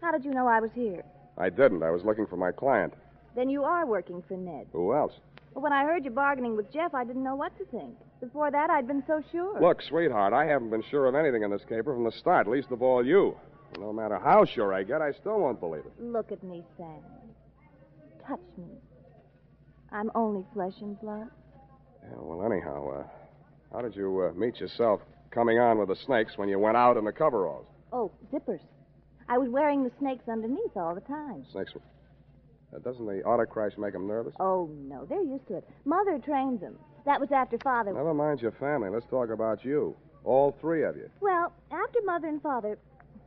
How 0.02 0.12
did 0.12 0.26
you 0.26 0.32
know 0.32 0.48
I 0.48 0.60
was 0.60 0.72
here? 0.74 1.04
I 1.38 1.52
didn't. 1.52 1.84
I 1.84 1.92
was 1.92 2.04
looking 2.04 2.26
for 2.26 2.36
my 2.36 2.52
client. 2.52 2.96
Then 3.36 3.48
you 3.48 3.64
are 3.64 3.86
working 3.86 4.24
for 4.28 4.38
Ned. 4.38 4.66
Who 4.72 4.96
else? 4.96 5.14
Well, 5.54 5.62
when 5.62 5.74
I 5.74 5.84
heard 5.84 6.04
you 6.04 6.10
bargaining 6.10 6.56
with 6.56 6.74
Jeff, 6.74 6.96
I 6.96 7.04
didn't 7.04 7.24
know 7.24 7.36
what 7.36 7.56
to 7.60 7.66
think. 7.66 7.96
Before 8.20 8.50
that, 8.50 8.72
I'd 8.72 8.88
been 8.88 9.04
so 9.06 9.22
sure. 9.32 9.62
Look, 9.62 9.84
sweetheart, 9.84 10.34
I 10.34 10.46
haven't 10.46 10.72
been 10.72 10.84
sure 10.90 11.06
of 11.06 11.14
anything 11.14 11.44
in 11.44 11.52
this 11.52 11.62
caper 11.70 11.94
from 11.94 12.06
the 12.06 12.12
start, 12.12 12.48
least 12.48 12.72
of 12.72 12.82
all 12.82 13.06
you. 13.06 13.38
No 13.80 13.94
matter 13.94 14.18
how 14.18 14.46
sure 14.46 14.74
I 14.74 14.82
get, 14.82 15.00
I 15.04 15.12
still 15.12 15.40
won't 15.40 15.60
believe 15.60 15.86
it. 15.86 15.94
Look 16.02 16.32
at 16.32 16.44
me, 16.44 16.64
Sam. 16.76 17.04
Touch 18.28 18.40
me. 18.58 18.66
I'm 19.92 20.10
only 20.16 20.44
flesh 20.54 20.74
and 20.82 21.00
blood. 21.00 21.28
Yeah, 22.04 22.16
well, 22.18 22.52
anyhow, 22.52 23.00
uh, 23.00 23.04
how 23.72 23.82
did 23.82 23.96
you 23.96 24.30
uh, 24.30 24.38
meet 24.38 24.60
yourself 24.60 25.02
coming 25.32 25.60
on 25.60 25.78
with 25.78 25.90
the 25.90 25.96
snakes 25.96 26.34
when 26.38 26.50
you 26.50 26.60
went 26.60 26.78
out 26.78 26.98
in 26.98 27.06
the 27.06 27.12
coveralls? 27.12 27.66
Oh, 27.92 28.12
zippers. 28.32 28.60
I 29.30 29.38
was 29.38 29.50
wearing 29.50 29.84
the 29.84 29.92
snakes 30.00 30.28
underneath 30.28 30.76
all 30.76 30.96
the 30.96 31.02
time. 31.02 31.46
Snakes. 31.52 31.74
Uh, 32.76 32.80
doesn't 32.80 33.06
the 33.06 33.24
auto 33.24 33.46
crash 33.46 33.74
make 33.78 33.94
them 33.94 34.08
nervous? 34.08 34.34
Oh, 34.40 34.70
no. 34.82 35.06
They're 35.06 35.22
used 35.24 35.48
to 35.48 35.58
it. 35.58 35.70
Mother 35.86 36.20
trained 36.24 36.60
them. 36.60 36.78
That 37.06 37.20
was 37.20 37.30
after 37.32 37.58
Father. 37.60 37.94
Never 37.94 38.14
mind 38.14 38.42
your 38.42 38.52
family. 38.54 38.90
Let's 38.90 39.06
talk 39.10 39.30
about 39.30 39.64
you. 39.64 39.96
All 40.24 40.56
three 40.60 40.84
of 40.84 40.96
you. 40.96 41.10
Well, 41.22 41.52
after 41.72 42.00
Mother 42.06 42.28
and 42.28 42.42
Father. 42.42 42.78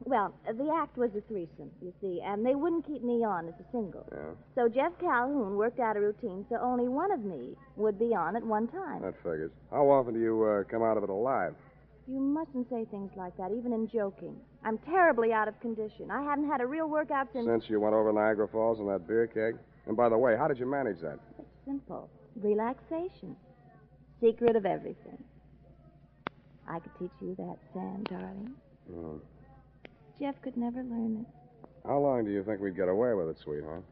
Well, 0.04 0.34
the 0.46 0.70
act 0.80 0.96
was 0.96 1.10
a 1.16 1.20
threesome, 1.22 1.70
you 1.82 1.92
see, 2.00 2.20
and 2.24 2.44
they 2.44 2.54
wouldn't 2.54 2.86
keep 2.86 3.02
me 3.02 3.24
on 3.24 3.48
as 3.48 3.54
a 3.54 3.64
single. 3.72 4.06
Yeah, 4.12 4.34
So 4.54 4.68
Jeff 4.68 4.92
Calhoun 5.00 5.56
worked 5.56 5.80
out 5.80 5.96
a 5.96 6.00
routine 6.00 6.44
so 6.48 6.56
only 6.62 6.86
one 6.88 7.10
of 7.10 7.20
me 7.20 7.56
would 7.76 7.98
be 7.98 8.14
on 8.14 8.36
at 8.36 8.44
one 8.44 8.68
time. 8.68 9.02
that 9.02 9.16
figures. 9.16 9.50
How 9.70 9.88
often 9.88 10.14
do 10.14 10.20
you 10.20 10.44
uh, 10.44 10.64
come 10.70 10.82
out 10.82 10.96
of 10.96 11.02
it 11.02 11.10
alive? 11.10 11.54
You 12.06 12.20
mustn't 12.20 12.68
say 12.70 12.84
things 12.90 13.10
like 13.16 13.36
that, 13.36 13.50
even 13.50 13.72
in 13.72 13.88
joking. 13.88 14.36
I'm 14.64 14.78
terribly 14.78 15.32
out 15.32 15.48
of 15.48 15.58
condition. 15.60 16.10
I 16.10 16.22
haven't 16.22 16.48
had 16.48 16.60
a 16.60 16.66
real 16.66 16.88
workout 16.88 17.28
since. 17.32 17.46
Since 17.46 17.64
you 17.68 17.80
went 17.80 17.94
over 17.94 18.12
Niagara 18.12 18.46
Falls 18.46 18.78
in 18.78 18.86
that 18.86 19.08
beer 19.08 19.26
keg? 19.26 19.58
And 19.86 19.96
by 19.96 20.08
the 20.08 20.18
way, 20.18 20.36
how 20.36 20.46
did 20.46 20.58
you 20.58 20.66
manage 20.66 21.00
that? 21.00 21.18
It's 21.38 21.48
simple. 21.64 22.08
Relaxation. 22.40 23.34
Secret 24.20 24.54
of 24.54 24.66
everything. 24.66 25.22
I 26.68 26.78
could 26.80 26.92
teach 26.98 27.10
you 27.20 27.34
that, 27.38 27.56
Sam, 27.72 28.04
darling. 28.04 28.52
Hmm. 28.88 29.16
Jeff 30.18 30.34
could 30.42 30.56
never 30.56 30.82
learn 30.82 31.24
it. 31.24 31.68
How 31.86 31.98
long 31.98 32.24
do 32.24 32.30
you 32.30 32.42
think 32.42 32.60
we'd 32.60 32.76
get 32.76 32.88
away 32.88 33.14
with 33.14 33.28
it, 33.28 33.36
sweetheart? 33.44 33.84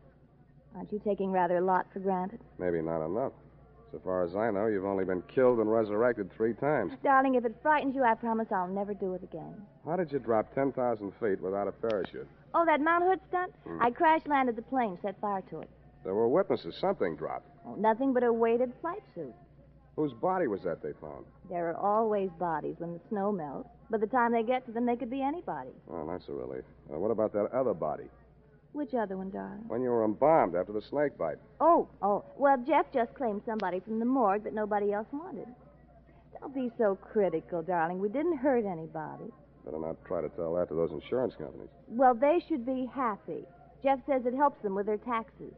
Aren't 0.75 0.93
you 0.93 1.01
taking 1.05 1.31
rather 1.31 1.59
a 1.59 1.65
lot 1.65 1.87
for 1.93 2.01
granted? 2.01 2.41
Maybe 2.59 2.81
not 2.83 3.05
enough. 3.05 3.33
So 3.93 4.01
far 4.03 4.25
as 4.25 4.35
I 4.35 4.51
know, 4.51 4.67
you've 4.67 4.85
only 4.85 5.05
been 5.05 5.23
killed 5.33 5.61
and 5.61 5.71
resurrected 5.71 6.33
three 6.37 6.55
times. 6.55 6.93
Darling, 7.05 7.37
if 7.37 7.45
it 7.45 7.55
frightens 7.63 7.95
you, 7.95 8.03
I 8.03 8.15
promise 8.15 8.49
I'll 8.51 8.67
never 8.67 8.93
do 8.93 9.15
it 9.15 9.23
again. 9.23 9.55
How 9.85 9.95
did 9.95 10.11
you 10.11 10.19
drop 10.19 10.53
10,000 10.53 11.13
feet 11.21 11.41
without 11.41 11.69
a 11.69 11.73
parachute? 11.73 12.27
Oh, 12.55 12.65
that 12.65 12.81
Mount 12.81 13.05
Hood 13.05 13.21
stunt? 13.29 13.53
Hmm. 13.65 13.81
I 13.81 13.91
crash 13.91 14.23
landed 14.27 14.57
the 14.57 14.63
plane, 14.63 14.99
set 15.01 15.21
fire 15.21 15.43
to 15.51 15.61
it. 15.61 15.71
There 16.03 16.15
were 16.15 16.29
witnesses. 16.29 16.75
Something 16.81 17.15
dropped. 17.15 17.47
Oh, 17.67 17.77
nothing 17.77 18.13
but 18.13 18.25
a 18.25 18.33
weighted 18.33 18.73
flight 18.81 19.03
suit. 19.15 19.33
Whose 19.97 20.13
body 20.13 20.49
was 20.49 20.63
that 20.63 20.83
they 20.83 20.93
found? 21.01 21.25
There 21.49 21.71
are 21.71 21.77
always 21.77 22.31
bodies 22.39 22.77
when 22.79 22.95
the 22.95 23.01
snow 23.09 23.31
melts. 23.31 23.69
By 23.91 23.99
the 23.99 24.07
time 24.07 24.33
they 24.33 24.43
get 24.43 24.67
to 24.67 24.73
them, 24.73 24.87
they 24.87 24.97
could 24.97 25.11
be 25.11 25.23
anybody. 25.23 25.71
Oh, 25.91 26.07
that's 26.11 26.29
a 26.29 26.33
relief. 26.33 26.65
Uh, 26.93 26.99
what 26.99 27.11
about 27.11 27.33
that 27.33 27.53
other 27.53 27.75
body? 27.75 28.05
Which 28.73 28.93
other 28.95 29.17
one, 29.17 29.31
darling? 29.31 29.63
When 29.69 29.83
you 29.83 29.91
were 29.91 30.05
embalmed 30.05 30.57
after 30.57 30.73
the 30.73 30.83
snake 30.83 31.17
bite. 31.17 31.37
Oh, 31.61 31.89
oh. 32.03 32.25
Well, 32.37 32.57
Jeff 32.67 32.87
just 32.93 33.15
claimed 33.15 33.43
somebody 33.47 33.79
from 33.79 34.01
the 34.01 34.05
morgue 34.05 34.43
that 34.45 34.53
nobody 34.53 34.93
else 34.93 35.07
wanted. 35.13 35.47
Don't 36.41 36.53
be 36.53 36.73
so 36.77 36.97
critical, 36.97 37.63
darling. 37.63 38.01
We 38.01 38.09
didn't 38.09 38.39
hurt 38.39 38.65
anybody. 38.65 39.31
Better 39.65 39.79
not 39.79 40.05
try 40.05 40.23
to 40.23 40.29
tell 40.31 40.55
that 40.57 40.69
to 40.71 40.75
those 40.75 40.91
insurance 40.91 41.35
companies. 41.39 41.69
Well, 41.87 42.15
they 42.15 42.43
should 42.49 42.67
be 42.67 42.91
happy. 42.93 43.45
Jeff 43.85 44.01
says 44.07 44.27
it 44.27 44.35
helps 44.35 44.61
them 44.63 44.75
with 44.75 44.87
their 44.87 44.99
taxes. 44.99 45.53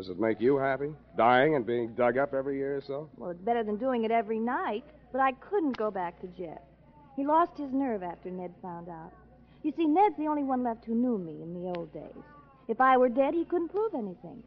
Does 0.00 0.08
it 0.08 0.18
make 0.18 0.40
you 0.40 0.56
happy? 0.56 0.94
Dying 1.18 1.56
and 1.56 1.66
being 1.66 1.92
dug 1.92 2.16
up 2.16 2.32
every 2.32 2.56
year 2.56 2.78
or 2.78 2.80
so? 2.80 3.10
Well, 3.18 3.28
it's 3.28 3.42
better 3.42 3.62
than 3.62 3.76
doing 3.76 4.04
it 4.04 4.10
every 4.10 4.38
night. 4.38 4.82
But 5.12 5.20
I 5.20 5.32
couldn't 5.32 5.76
go 5.76 5.90
back 5.90 6.18
to 6.22 6.26
Jeff. 6.28 6.62
He 7.16 7.26
lost 7.26 7.58
his 7.58 7.70
nerve 7.70 8.02
after 8.02 8.30
Ned 8.30 8.54
found 8.62 8.88
out. 8.88 9.12
You 9.62 9.74
see, 9.76 9.84
Ned's 9.84 10.16
the 10.16 10.26
only 10.26 10.42
one 10.42 10.64
left 10.64 10.86
who 10.86 10.94
knew 10.94 11.18
me 11.18 11.42
in 11.42 11.52
the 11.52 11.68
old 11.76 11.92
days. 11.92 12.24
If 12.66 12.80
I 12.80 12.96
were 12.96 13.10
dead, 13.10 13.34
he 13.34 13.44
couldn't 13.44 13.68
prove 13.68 13.92
anything. 13.94 14.42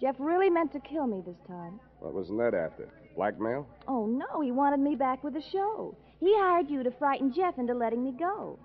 Jeff 0.00 0.16
really 0.18 0.50
meant 0.50 0.72
to 0.72 0.80
kill 0.80 1.06
me 1.06 1.22
this 1.24 1.38
time. 1.46 1.78
What 2.00 2.14
was 2.14 2.28
Ned 2.28 2.52
after? 2.52 2.88
Blackmail? 3.14 3.68
Oh, 3.86 4.06
no, 4.06 4.40
he 4.40 4.50
wanted 4.50 4.80
me 4.80 4.96
back 4.96 5.22
with 5.22 5.34
the 5.34 5.44
show. 5.52 5.96
He 6.18 6.34
hired 6.38 6.68
you 6.68 6.82
to 6.82 6.90
frighten 6.90 7.32
Jeff 7.32 7.56
into 7.58 7.72
letting 7.72 8.02
me 8.02 8.10
go. 8.18 8.58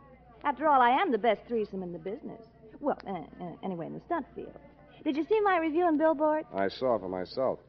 After 0.45 0.67
all, 0.67 0.81
I 0.81 0.99
am 0.99 1.11
the 1.11 1.19
best 1.19 1.41
threesome 1.47 1.83
in 1.83 1.93
the 1.93 1.99
business. 1.99 2.41
Well, 2.79 2.97
uh, 3.05 3.43
uh, 3.43 3.51
anyway, 3.61 3.85
in 3.85 3.93
the 3.93 4.01
stunt 4.07 4.25
field. 4.33 4.57
Did 5.03 5.17
you 5.17 5.25
see 5.27 5.39
my 5.41 5.57
review 5.57 5.87
in 5.87 5.97
Billboard? 5.97 6.45
I 6.53 6.67
saw 6.67 6.99
for 6.99 7.09
myself. 7.09 7.59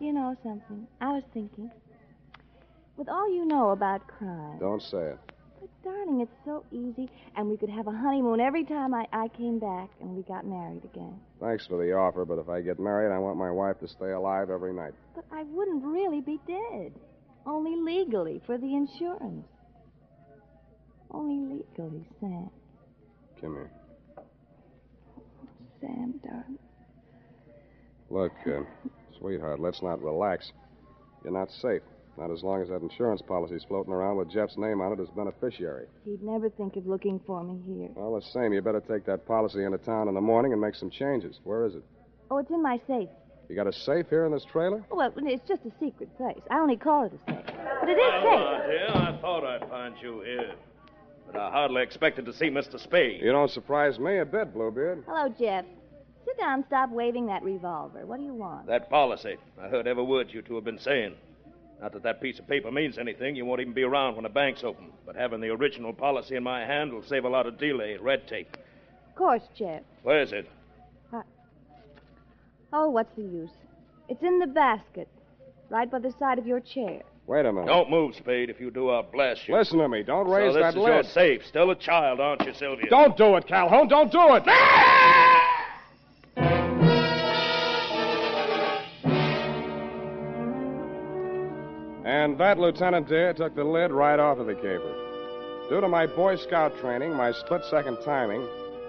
You 0.00 0.12
know 0.12 0.34
something? 0.42 0.86
I 1.00 1.08
was 1.08 1.22
thinking. 1.34 1.70
With 2.96 3.08
all 3.08 3.30
you 3.30 3.44
know 3.44 3.70
about 3.70 4.06
crime. 4.06 4.58
Don't 4.58 4.80
say 4.80 5.10
it. 5.12 5.18
But, 5.60 5.70
darling, 5.84 6.20
it's 6.22 6.32
so 6.44 6.64
easy, 6.70 7.10
and 7.36 7.48
we 7.48 7.58
could 7.58 7.68
have 7.68 7.86
a 7.86 7.90
honeymoon 7.90 8.40
every 8.40 8.64
time 8.64 8.94
I, 8.94 9.06
I 9.12 9.28
came 9.28 9.58
back 9.58 9.90
and 10.00 10.16
we 10.16 10.22
got 10.22 10.46
married 10.46 10.84
again. 10.84 11.18
Thanks 11.40 11.66
for 11.66 11.76
the 11.76 11.92
offer, 11.92 12.24
but 12.24 12.38
if 12.38 12.48
I 12.48 12.62
get 12.62 12.78
married, 12.78 13.14
I 13.14 13.18
want 13.18 13.36
my 13.36 13.50
wife 13.50 13.78
to 13.80 13.88
stay 13.88 14.12
alive 14.12 14.48
every 14.48 14.72
night. 14.72 14.94
But 15.14 15.24
I 15.30 15.42
wouldn't 15.42 15.84
really 15.84 16.22
be 16.22 16.40
dead. 16.46 16.92
Only 17.44 17.76
legally 17.76 18.40
for 18.46 18.56
the 18.56 18.74
insurance. 18.74 19.46
Only 21.10 21.56
legally, 21.56 22.06
Sam. 22.20 22.50
Come 23.40 23.54
here. 23.54 23.70
Sam, 25.86 26.14
darling. 26.24 26.58
Look, 28.10 28.32
uh, 28.46 28.62
sweetheart, 29.18 29.60
let's 29.60 29.82
not 29.82 30.02
relax. 30.02 30.50
You're 31.24 31.32
not 31.32 31.50
safe. 31.50 31.82
Not 32.18 32.30
as 32.30 32.42
long 32.42 32.62
as 32.62 32.68
that 32.68 32.80
insurance 32.80 33.20
policy's 33.20 33.64
floating 33.68 33.92
around 33.92 34.16
with 34.16 34.30
Jeff's 34.30 34.56
name 34.56 34.80
on 34.80 34.92
it 34.92 35.00
as 35.00 35.08
beneficiary. 35.10 35.86
He'd 36.04 36.22
never 36.22 36.48
think 36.48 36.76
of 36.76 36.86
looking 36.86 37.20
for 37.26 37.44
me 37.44 37.60
here. 37.66 37.88
Well, 37.94 38.14
the 38.18 38.22
same. 38.22 38.52
You 38.54 38.62
better 38.62 38.80
take 38.80 39.04
that 39.06 39.26
policy 39.26 39.64
into 39.64 39.76
town 39.78 40.08
in 40.08 40.14
the 40.14 40.20
morning 40.20 40.52
and 40.52 40.60
make 40.60 40.74
some 40.76 40.88
changes. 40.90 41.40
Where 41.44 41.66
is 41.66 41.74
it? 41.74 41.82
Oh, 42.30 42.38
it's 42.38 42.50
in 42.50 42.62
my 42.62 42.80
safe. 42.86 43.08
You 43.48 43.54
got 43.54 43.66
a 43.66 43.72
safe 43.72 44.06
here 44.08 44.24
in 44.24 44.32
this 44.32 44.44
trailer? 44.50 44.82
Well, 44.90 45.12
it's 45.18 45.46
just 45.46 45.62
a 45.66 45.72
secret 45.78 46.16
place. 46.16 46.40
I 46.50 46.58
only 46.58 46.76
call 46.76 47.04
it 47.04 47.12
a 47.12 47.30
safe. 47.32 47.44
But 47.80 47.88
it 47.90 47.98
is 47.98 48.24
Well, 48.24 48.58
safe. 48.60 48.66
dear, 48.66 48.90
I 48.94 49.18
thought 49.20 49.44
I'd 49.44 49.68
find 49.68 49.94
you 50.02 50.20
here. 50.22 50.54
But 51.26 51.36
I 51.36 51.50
hardly 51.50 51.82
expected 51.82 52.24
to 52.26 52.32
see 52.32 52.46
Mr. 52.46 52.80
Spade. 52.80 53.20
You 53.20 53.30
don't 53.32 53.50
surprise 53.50 53.98
me 53.98 54.18
a 54.18 54.24
bit, 54.24 54.54
Bluebeard. 54.54 55.04
Hello, 55.06 55.28
Jeff. 55.38 55.64
Sit 56.26 56.38
down 56.38 56.64
stop 56.66 56.90
waving 56.90 57.26
that 57.26 57.44
revolver. 57.44 58.04
What 58.04 58.18
do 58.18 58.24
you 58.24 58.34
want? 58.34 58.66
That 58.66 58.90
policy. 58.90 59.36
I 59.62 59.68
heard 59.68 59.86
every 59.86 60.02
word 60.02 60.26
you 60.32 60.42
two 60.42 60.56
have 60.56 60.64
been 60.64 60.78
saying. 60.78 61.14
Not 61.80 61.92
that 61.92 62.02
that 62.02 62.20
piece 62.20 62.40
of 62.40 62.48
paper 62.48 62.72
means 62.72 62.98
anything. 62.98 63.36
You 63.36 63.44
won't 63.44 63.60
even 63.60 63.74
be 63.74 63.84
around 63.84 64.16
when 64.16 64.24
the 64.24 64.28
bank's 64.28 64.64
open. 64.64 64.90
But 65.04 65.14
having 65.14 65.40
the 65.40 65.50
original 65.50 65.92
policy 65.92 66.34
in 66.34 66.42
my 66.42 66.66
hand 66.66 66.92
will 66.92 67.04
save 67.04 67.24
a 67.24 67.28
lot 67.28 67.46
of 67.46 67.58
delay 67.58 67.92
and 67.92 68.02
red 68.02 68.26
tape. 68.26 68.56
Of 69.08 69.14
course, 69.14 69.42
Jeff. 69.56 69.82
Where 70.02 70.20
is 70.20 70.32
it? 70.32 70.48
Uh, 71.12 71.22
oh, 72.72 72.90
what's 72.90 73.14
the 73.14 73.22
use? 73.22 73.50
It's 74.08 74.22
in 74.22 74.40
the 74.40 74.46
basket, 74.48 75.08
right 75.70 75.88
by 75.88 76.00
the 76.00 76.12
side 76.18 76.38
of 76.40 76.46
your 76.46 76.60
chair. 76.60 77.02
Wait 77.28 77.46
a 77.46 77.52
minute. 77.52 77.66
Don't 77.66 77.90
move, 77.90 78.16
Spade. 78.16 78.50
If 78.50 78.60
you 78.60 78.72
do, 78.72 78.88
I'll 78.88 79.02
blast 79.04 79.46
you. 79.46 79.56
Listen 79.56 79.78
to 79.78 79.88
me. 79.88 80.02
Don't 80.02 80.28
raise 80.28 80.54
so 80.54 80.54
this 80.54 80.62
that 80.62 80.76
is 80.76 80.82
lid. 80.82 80.94
your 80.94 81.02
safe. 81.04 81.46
Still 81.46 81.70
a 81.70 81.76
child, 81.76 82.18
aren't 82.18 82.42
you, 82.42 82.54
Sylvia? 82.54 82.90
Don't 82.90 83.16
do 83.16 83.36
it, 83.36 83.46
Calhoun. 83.46 83.86
Don't 83.86 84.10
do 84.10 84.34
it. 84.34 84.44
And 92.26 92.36
that, 92.38 92.58
Lieutenant 92.58 93.06
Deer, 93.06 93.32
took 93.32 93.54
the 93.54 93.62
lid 93.62 93.92
right 93.92 94.18
off 94.18 94.38
of 94.38 94.48
the 94.48 94.54
caper. 94.56 95.68
Due 95.68 95.80
to 95.80 95.86
my 95.86 96.06
Boy 96.06 96.34
Scout 96.34 96.76
training, 96.80 97.14
my 97.14 97.30
split 97.30 97.62
second 97.70 97.98
timing, 98.04 98.44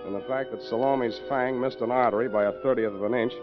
and 0.08 0.16
the 0.16 0.26
fact 0.28 0.50
that 0.50 0.64
Salome's 0.64 1.22
fang 1.30 1.62
missed 1.62 1.82
an 1.82 1.92
artery 1.92 2.28
by 2.28 2.46
a 2.46 2.54
30th 2.66 2.96
of 2.96 3.04
an 3.04 3.14
inch, 3.14 3.34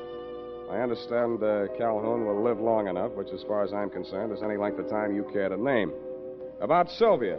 I 0.69 0.79
understand 0.79 1.41
uh, 1.45 1.69
Calhoun 1.79 2.27
will 2.27 2.43
live 2.43 2.59
long 2.59 2.89
enough, 2.89 3.13
which, 3.13 3.29
as 3.33 3.45
far 3.45 3.63
as 3.63 3.73
I'm 3.73 3.89
concerned, 3.89 4.33
is 4.33 4.43
any 4.43 4.57
length 4.57 4.81
of 4.81 4.91
time 4.91 5.15
you 5.15 5.31
care 5.33 5.49
to 5.49 5.57
name. 5.57 5.93
About 6.61 6.91
Sylvia. 6.91 7.39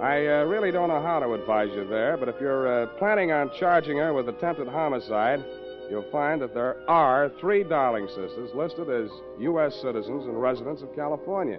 I 0.00 0.24
uh, 0.24 0.44
really 0.44 0.70
don't 0.70 0.88
know 0.88 1.02
how 1.02 1.18
to 1.18 1.32
advise 1.32 1.70
you 1.74 1.84
there, 1.88 2.16
but 2.16 2.28
if 2.28 2.36
you're 2.40 2.84
uh, 2.84 2.86
planning 2.96 3.32
on 3.32 3.50
charging 3.58 3.98
her 3.98 4.14
with 4.14 4.28
attempted 4.28 4.68
homicide, 4.68 5.44
you'll 5.90 6.08
find 6.12 6.40
that 6.42 6.54
there 6.54 6.76
are 6.88 7.28
three 7.40 7.64
Darling 7.64 8.06
sisters 8.06 8.50
listed 8.54 8.88
as 8.88 9.10
U.S. 9.40 9.74
citizens 9.82 10.26
and 10.26 10.40
residents 10.40 10.80
of 10.80 10.94
California. 10.94 11.58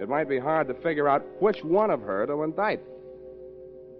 It 0.00 0.08
might 0.08 0.28
be 0.28 0.38
hard 0.38 0.68
to 0.68 0.74
figure 0.74 1.08
out 1.08 1.24
which 1.40 1.64
one 1.64 1.90
of 1.90 2.02
her 2.02 2.26
to 2.26 2.42
indict. 2.42 2.80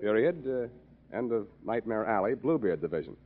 Period. 0.01 0.47
Uh, 0.47 1.17
end 1.17 1.33
of 1.33 1.47
Nightmare 1.65 2.05
Alley, 2.05 2.35
Bluebeard 2.35 2.81
Division. 2.81 3.17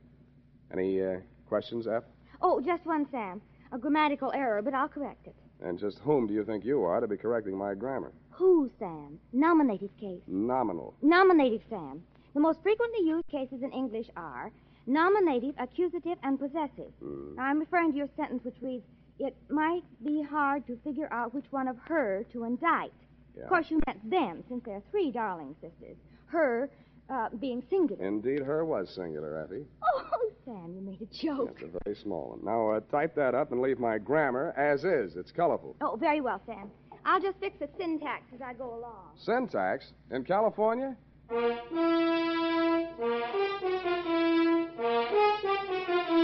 Any 0.71 1.01
uh, 1.03 1.17
questions, 1.47 1.87
F? 1.87 2.03
Oh, 2.41 2.61
just 2.61 2.85
one, 2.85 3.05
Sam. 3.11 3.41
A 3.73 3.77
grammatical 3.77 4.31
error, 4.33 4.61
but 4.61 4.73
I'll 4.73 4.87
correct 4.87 5.27
it. 5.27 5.35
And 5.63 5.77
just 5.77 5.99
whom 5.99 6.27
do 6.27 6.33
you 6.33 6.43
think 6.43 6.65
you 6.65 6.83
are 6.83 6.99
to 6.99 7.07
be 7.07 7.17
correcting 7.17 7.57
my 7.57 7.73
grammar? 7.73 8.11
Who, 8.31 8.69
Sam? 8.79 9.19
Nominative 9.33 9.89
case. 9.99 10.21
Nominal. 10.27 10.95
Nominative, 11.01 11.61
Sam. 11.69 12.01
The 12.33 12.39
most 12.39 12.61
frequently 12.63 13.05
used 13.05 13.27
cases 13.27 13.61
in 13.61 13.71
English 13.71 14.07
are 14.15 14.51
nominative, 14.87 15.53
accusative, 15.59 16.17
and 16.23 16.39
possessive. 16.39 16.91
Hmm. 17.03 17.35
Now, 17.35 17.43
I'm 17.43 17.59
referring 17.59 17.91
to 17.91 17.97
your 17.97 18.09
sentence 18.15 18.43
which 18.43 18.55
reads, 18.61 18.85
It 19.21 19.37
might 19.51 19.83
be 20.03 20.23
hard 20.23 20.65
to 20.65 20.75
figure 20.83 21.07
out 21.11 21.35
which 21.35 21.45
one 21.51 21.67
of 21.67 21.77
her 21.85 22.25
to 22.33 22.43
indict. 22.43 22.91
Yeah. 23.37 23.43
Of 23.43 23.49
course, 23.49 23.67
you 23.69 23.79
meant 23.85 24.09
them, 24.09 24.43
since 24.49 24.63
they're 24.65 24.81
three 24.89 25.11
darling 25.11 25.55
sisters. 25.61 25.95
Her 26.25 26.71
uh, 27.07 27.29
being 27.39 27.61
singular. 27.69 28.03
Indeed, 28.03 28.39
her 28.39 28.65
was 28.65 28.89
singular, 28.95 29.43
Effie. 29.43 29.67
Oh, 29.83 30.31
Sam, 30.43 30.73
you 30.73 30.81
made 30.81 31.03
a 31.03 31.05
joke. 31.05 31.59
That's 31.59 31.75
a 31.75 31.79
very 31.83 31.95
small 31.97 32.29
one. 32.29 32.39
Now, 32.43 32.71
uh, 32.71 32.79
type 32.91 33.13
that 33.15 33.35
up 33.35 33.51
and 33.51 33.61
leave 33.61 33.79
my 33.79 33.99
grammar 33.99 34.55
as 34.57 34.85
is. 34.85 35.15
It's 35.15 35.31
colorful. 35.31 35.75
Oh, 35.81 35.97
very 35.99 36.21
well, 36.21 36.41
Sam. 36.47 36.71
I'll 37.05 37.21
just 37.21 37.37
fix 37.39 37.59
the 37.59 37.69
syntax 37.77 38.23
as 38.33 38.41
I 38.41 38.53
go 38.53 38.73
along. 38.73 39.17
Syntax 39.23 39.91
in 40.09 40.23
California? 40.23 40.97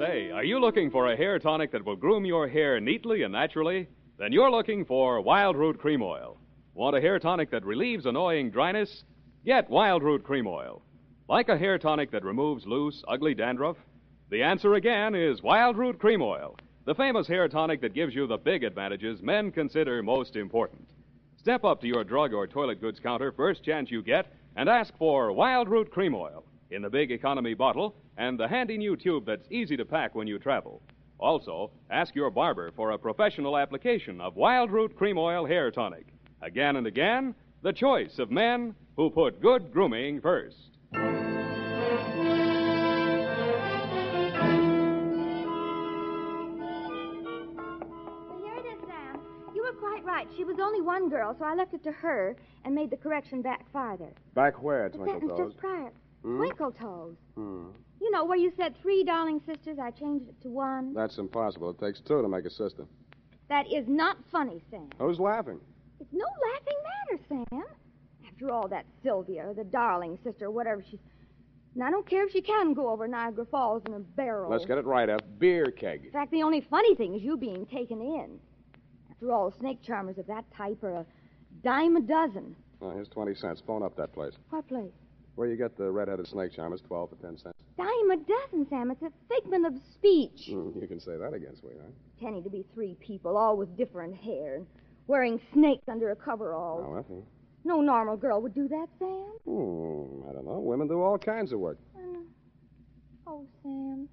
Say, 0.00 0.30
are 0.30 0.44
you 0.44 0.58
looking 0.58 0.90
for 0.90 1.12
a 1.12 1.16
hair 1.16 1.38
tonic 1.38 1.72
that 1.72 1.84
will 1.84 1.94
groom 1.94 2.24
your 2.24 2.48
hair 2.48 2.80
neatly 2.80 3.22
and 3.22 3.32
naturally? 3.32 3.86
Then 4.16 4.32
you're 4.32 4.50
looking 4.50 4.86
for 4.86 5.20
Wild 5.20 5.56
Root 5.56 5.78
Cream 5.78 6.00
Oil. 6.00 6.38
Want 6.72 6.96
a 6.96 7.02
hair 7.02 7.18
tonic 7.18 7.50
that 7.50 7.66
relieves 7.66 8.06
annoying 8.06 8.50
dryness? 8.50 9.04
Get 9.44 9.68
Wild 9.68 10.02
Root 10.02 10.24
Cream 10.24 10.46
Oil. 10.46 10.80
Like 11.28 11.50
a 11.50 11.58
hair 11.58 11.76
tonic 11.76 12.10
that 12.12 12.24
removes 12.24 12.64
loose, 12.66 13.04
ugly 13.08 13.34
dandruff? 13.34 13.76
The 14.30 14.42
answer 14.42 14.72
again 14.72 15.14
is 15.14 15.42
Wild 15.42 15.76
Root 15.76 15.98
Cream 15.98 16.22
Oil, 16.22 16.56
the 16.86 16.94
famous 16.94 17.26
hair 17.26 17.46
tonic 17.46 17.82
that 17.82 17.92
gives 17.92 18.14
you 18.14 18.26
the 18.26 18.38
big 18.38 18.64
advantages 18.64 19.20
men 19.20 19.52
consider 19.52 20.02
most 20.02 20.34
important. 20.34 20.88
Step 21.36 21.62
up 21.62 21.82
to 21.82 21.86
your 21.86 22.04
drug 22.04 22.32
or 22.32 22.46
toilet 22.46 22.80
goods 22.80 23.00
counter 23.00 23.32
first 23.32 23.62
chance 23.62 23.90
you 23.90 24.00
get 24.00 24.32
and 24.56 24.66
ask 24.66 24.96
for 24.96 25.30
Wild 25.30 25.68
Root 25.68 25.90
Cream 25.90 26.14
Oil 26.14 26.42
in 26.70 26.82
the 26.82 26.90
big 26.90 27.10
economy 27.10 27.54
bottle 27.54 27.94
and 28.16 28.38
the 28.38 28.48
handy 28.48 28.78
new 28.78 28.96
tube 28.96 29.26
that's 29.26 29.46
easy 29.50 29.76
to 29.76 29.84
pack 29.84 30.14
when 30.14 30.26
you 30.26 30.38
travel. 30.38 30.82
Also, 31.18 31.70
ask 31.90 32.14
your 32.14 32.30
barber 32.30 32.70
for 32.74 32.92
a 32.92 32.98
professional 32.98 33.58
application 33.58 34.20
of 34.20 34.36
Wild 34.36 34.70
Root 34.70 34.96
Cream 34.96 35.18
Oil 35.18 35.44
Hair 35.44 35.70
Tonic. 35.72 36.06
Again 36.42 36.76
and 36.76 36.86
again, 36.86 37.34
the 37.62 37.72
choice 37.72 38.18
of 38.18 38.30
men 38.30 38.74
who 38.96 39.10
put 39.10 39.40
good 39.40 39.70
grooming 39.72 40.20
first. 40.20 40.56
Well, 47.12 48.40
here 48.42 48.54
it 48.56 48.66
is, 48.66 48.80
Sam. 48.86 49.20
You 49.54 49.62
were 49.64 49.72
quite 49.72 50.04
right. 50.04 50.26
She 50.36 50.44
was 50.44 50.56
only 50.60 50.80
one 50.80 51.08
girl, 51.08 51.34
so 51.38 51.44
I 51.44 51.54
left 51.54 51.74
it 51.74 51.82
to 51.84 51.92
her 51.92 52.36
and 52.64 52.74
made 52.74 52.90
the 52.90 52.96
correction 52.96 53.42
back 53.42 53.70
farther. 53.72 54.10
Back 54.34 54.62
where, 54.62 54.88
The 54.88 54.98
Twinkle 54.98 55.14
sentence 55.20 55.38
Toes? 55.38 55.52
just 55.52 55.58
prior. 55.58 55.90
Hmm? 56.22 56.38
Twinkle 56.38 56.72
toes. 56.72 57.16
Hmm. 57.34 57.68
You 58.00 58.10
know, 58.10 58.24
where 58.24 58.38
you 58.38 58.52
said 58.56 58.74
three 58.80 59.04
darling 59.04 59.40
sisters, 59.46 59.78
I 59.78 59.90
changed 59.90 60.28
it 60.28 60.40
to 60.42 60.48
one. 60.48 60.94
That's 60.94 61.18
impossible. 61.18 61.70
It 61.70 61.78
takes 61.78 62.00
two 62.00 62.22
to 62.22 62.28
make 62.28 62.44
a 62.44 62.50
sister. 62.50 62.84
That 63.48 63.66
is 63.66 63.86
not 63.88 64.16
funny, 64.30 64.62
Sam. 64.70 64.88
Who's 64.98 65.18
laughing? 65.18 65.60
It's 65.98 66.12
no 66.12 66.24
laughing 66.52 66.78
matter, 67.28 67.46
Sam. 67.50 67.62
After 68.26 68.50
all, 68.52 68.68
that 68.68 68.86
Sylvia, 69.02 69.52
the 69.54 69.64
darling 69.64 70.18
sister, 70.24 70.46
or 70.46 70.50
whatever 70.50 70.82
she's. 70.88 71.00
And 71.74 71.84
I 71.84 71.90
don't 71.90 72.08
care 72.08 72.26
if 72.26 72.32
she 72.32 72.40
can 72.40 72.72
go 72.74 72.88
over 72.88 73.06
Niagara 73.06 73.44
Falls 73.44 73.82
in 73.86 73.94
a 73.94 74.00
barrel. 74.00 74.50
Let's 74.50 74.64
get 74.64 74.78
it 74.78 74.86
right, 74.86 75.08
F. 75.08 75.20
Beer 75.38 75.66
keg. 75.70 76.06
In 76.06 76.10
fact, 76.10 76.32
the 76.32 76.42
only 76.42 76.60
funny 76.62 76.94
thing 76.94 77.14
is 77.14 77.22
you 77.22 77.36
being 77.36 77.66
taken 77.66 78.00
in. 78.00 78.40
After 79.10 79.32
all, 79.32 79.52
snake 79.60 79.82
charmers 79.82 80.18
of 80.18 80.26
that 80.26 80.44
type 80.56 80.82
are 80.82 80.94
a 80.94 81.06
dime 81.62 81.96
a 81.96 82.00
dozen. 82.00 82.56
Oh, 82.80 82.90
here's 82.90 83.08
20 83.08 83.34
cents. 83.34 83.62
Phone 83.66 83.82
up 83.82 83.94
that 83.96 84.12
place. 84.12 84.32
What 84.48 84.66
place? 84.66 84.92
Where 85.40 85.48
you 85.48 85.56
get 85.56 85.74
the 85.78 85.90
red-headed 85.90 86.26
snake 86.26 86.52
charmers, 86.52 86.82
12 86.86 87.08
for 87.08 87.16
10 87.16 87.38
cents. 87.38 87.56
Dime 87.78 88.10
a 88.10 88.16
dozen, 88.18 88.66
Sam. 88.68 88.90
It's 88.90 89.00
a 89.00 89.10
figment 89.26 89.64
of 89.64 89.72
speech. 89.94 90.50
Hmm, 90.50 90.78
you 90.78 90.86
can 90.86 91.00
say 91.00 91.16
that 91.16 91.32
again, 91.32 91.56
sweetheart. 91.58 91.94
Tenny 92.20 92.42
to 92.42 92.50
be 92.50 92.62
three 92.74 92.94
people, 93.00 93.38
all 93.38 93.56
with 93.56 93.74
different 93.74 94.14
hair, 94.14 94.56
and 94.56 94.66
wearing 95.06 95.40
snakes 95.54 95.88
under 95.88 96.10
a 96.10 96.14
coverall. 96.14 96.82
Now, 96.82 96.98
Effie. 96.98 97.24
No 97.64 97.80
normal 97.80 98.18
girl 98.18 98.42
would 98.42 98.54
do 98.54 98.68
that, 98.68 98.86
Sam. 98.98 99.32
Hmm, 99.46 100.28
I 100.28 100.34
don't 100.34 100.44
know. 100.44 100.58
Women 100.58 100.88
do 100.88 101.00
all 101.00 101.16
kinds 101.16 101.52
of 101.52 101.58
work. 101.58 101.78
Oh, 103.26 103.46
Sam. 103.62 104.10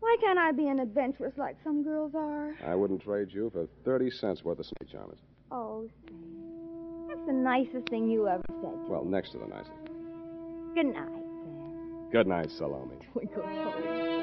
Why 0.00 0.16
can't 0.20 0.38
I 0.38 0.52
be 0.52 0.68
an 0.68 0.80
adventuress 0.80 1.32
like 1.38 1.56
some 1.64 1.82
girls 1.82 2.12
are? 2.14 2.54
I 2.66 2.74
wouldn't 2.74 3.00
trade 3.00 3.28
you 3.30 3.48
for 3.48 3.66
30 3.86 4.10
cents 4.10 4.44
worth 4.44 4.58
of 4.58 4.66
snake 4.66 4.92
charmers. 4.92 5.20
Oh, 5.50 5.88
Sam. 6.04 7.06
That's 7.08 7.26
the 7.26 7.32
nicest 7.32 7.88
thing 7.88 8.10
you 8.10 8.28
ever 8.28 8.42
said. 8.60 8.86
Well, 8.86 9.06
next 9.06 9.30
to 9.32 9.38
the 9.38 9.46
nicest. 9.46 9.83
Good 10.74 10.86
night, 10.86 11.06
Sam. 11.06 12.08
Good 12.10 12.26
night, 12.26 12.50
Salome. 12.50 12.96
Twinkle 13.12 13.42
toes. 13.42 14.14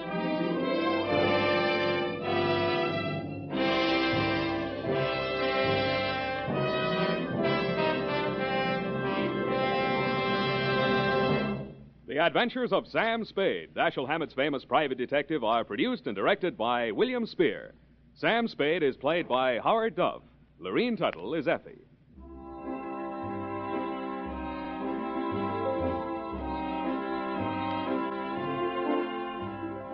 The 12.08 12.18
Adventures 12.18 12.74
of 12.74 12.86
Sam 12.88 13.24
Spade, 13.24 13.74
Dashiell 13.74 14.06
Hammett's 14.06 14.34
famous 14.34 14.66
private 14.66 14.98
detective, 14.98 15.46
are 15.46 15.64
produced 15.64 16.08
and 16.08 16.16
directed 16.18 16.58
by 16.58 16.92
William 16.92 17.26
Spier. 17.26 17.74
Sam 18.16 18.50
Spade 18.50 18.84
is 18.84 18.98
played 18.98 19.30
by 19.30 19.60
Howard 19.60 19.96
Duff. 19.96 20.22
Lorene 20.60 20.98
Tuttle 20.98 21.34
is 21.34 21.48
Effie. 21.48 21.80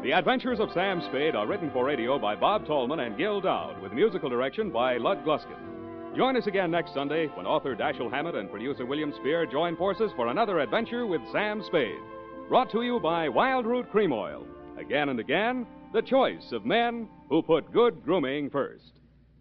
The 0.08 0.14
Adventures 0.14 0.62
of 0.62 0.72
Sam 0.72 1.02
Spade 1.10 1.36
are 1.36 1.46
written 1.46 1.70
for 1.70 1.84
radio 1.84 2.18
by 2.18 2.34
Bob 2.34 2.66
Tallman 2.66 3.02
and 3.02 3.18
Gil 3.18 3.42
Doud, 3.42 3.82
with 3.82 3.92
musical 3.92 4.30
direction 4.30 4.72
by 4.72 4.96
Lud 4.96 5.26
Gluskin. 5.26 6.16
Join 6.16 6.38
us 6.38 6.48
again 6.48 6.72
next 6.72 6.94
Sunday 6.94 7.28
when 7.36 7.46
author 7.46 7.76
Dashiell 7.76 8.10
Hammett 8.10 8.36
and 8.36 8.50
producer 8.50 8.86
William 8.86 9.12
Spier 9.20 9.46
join 9.46 9.76
forces 9.76 10.10
for 10.16 10.28
another 10.28 10.60
adventure 10.60 11.06
with 11.06 11.20
Sam 11.34 11.62
Spade. 11.62 12.00
Brought 12.48 12.72
to 12.72 12.84
you 12.84 13.02
by 13.02 13.28
Wild 13.28 13.66
Root 13.66 13.92
Cream 13.92 14.14
Oil. 14.14 14.48
Again 14.80 15.10
and 15.10 15.20
again, 15.20 15.68
the 15.92 16.02
choice 16.02 16.54
of 16.54 16.66
men 16.66 17.10
who 17.28 17.42
put 17.42 17.74
good 17.74 18.02
grooming 18.06 18.50
first. 18.50 19.02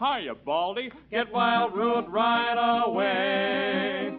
Hiya, 0.00 0.34
Baldy. 0.46 0.90
Get 1.10 1.30
Wild 1.30 1.76
Root 1.76 2.06
right 2.08 2.84
away. 2.86 4.16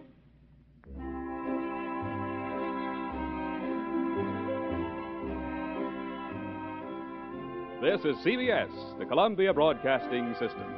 This 7.81 8.01
is 8.05 8.15
CBS, 8.23 8.69
the 8.99 9.05
Columbia 9.05 9.51
Broadcasting 9.55 10.35
System. 10.35 10.71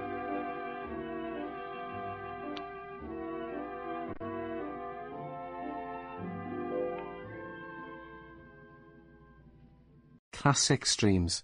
Classic 10.32 10.86
Streams. 10.86 11.44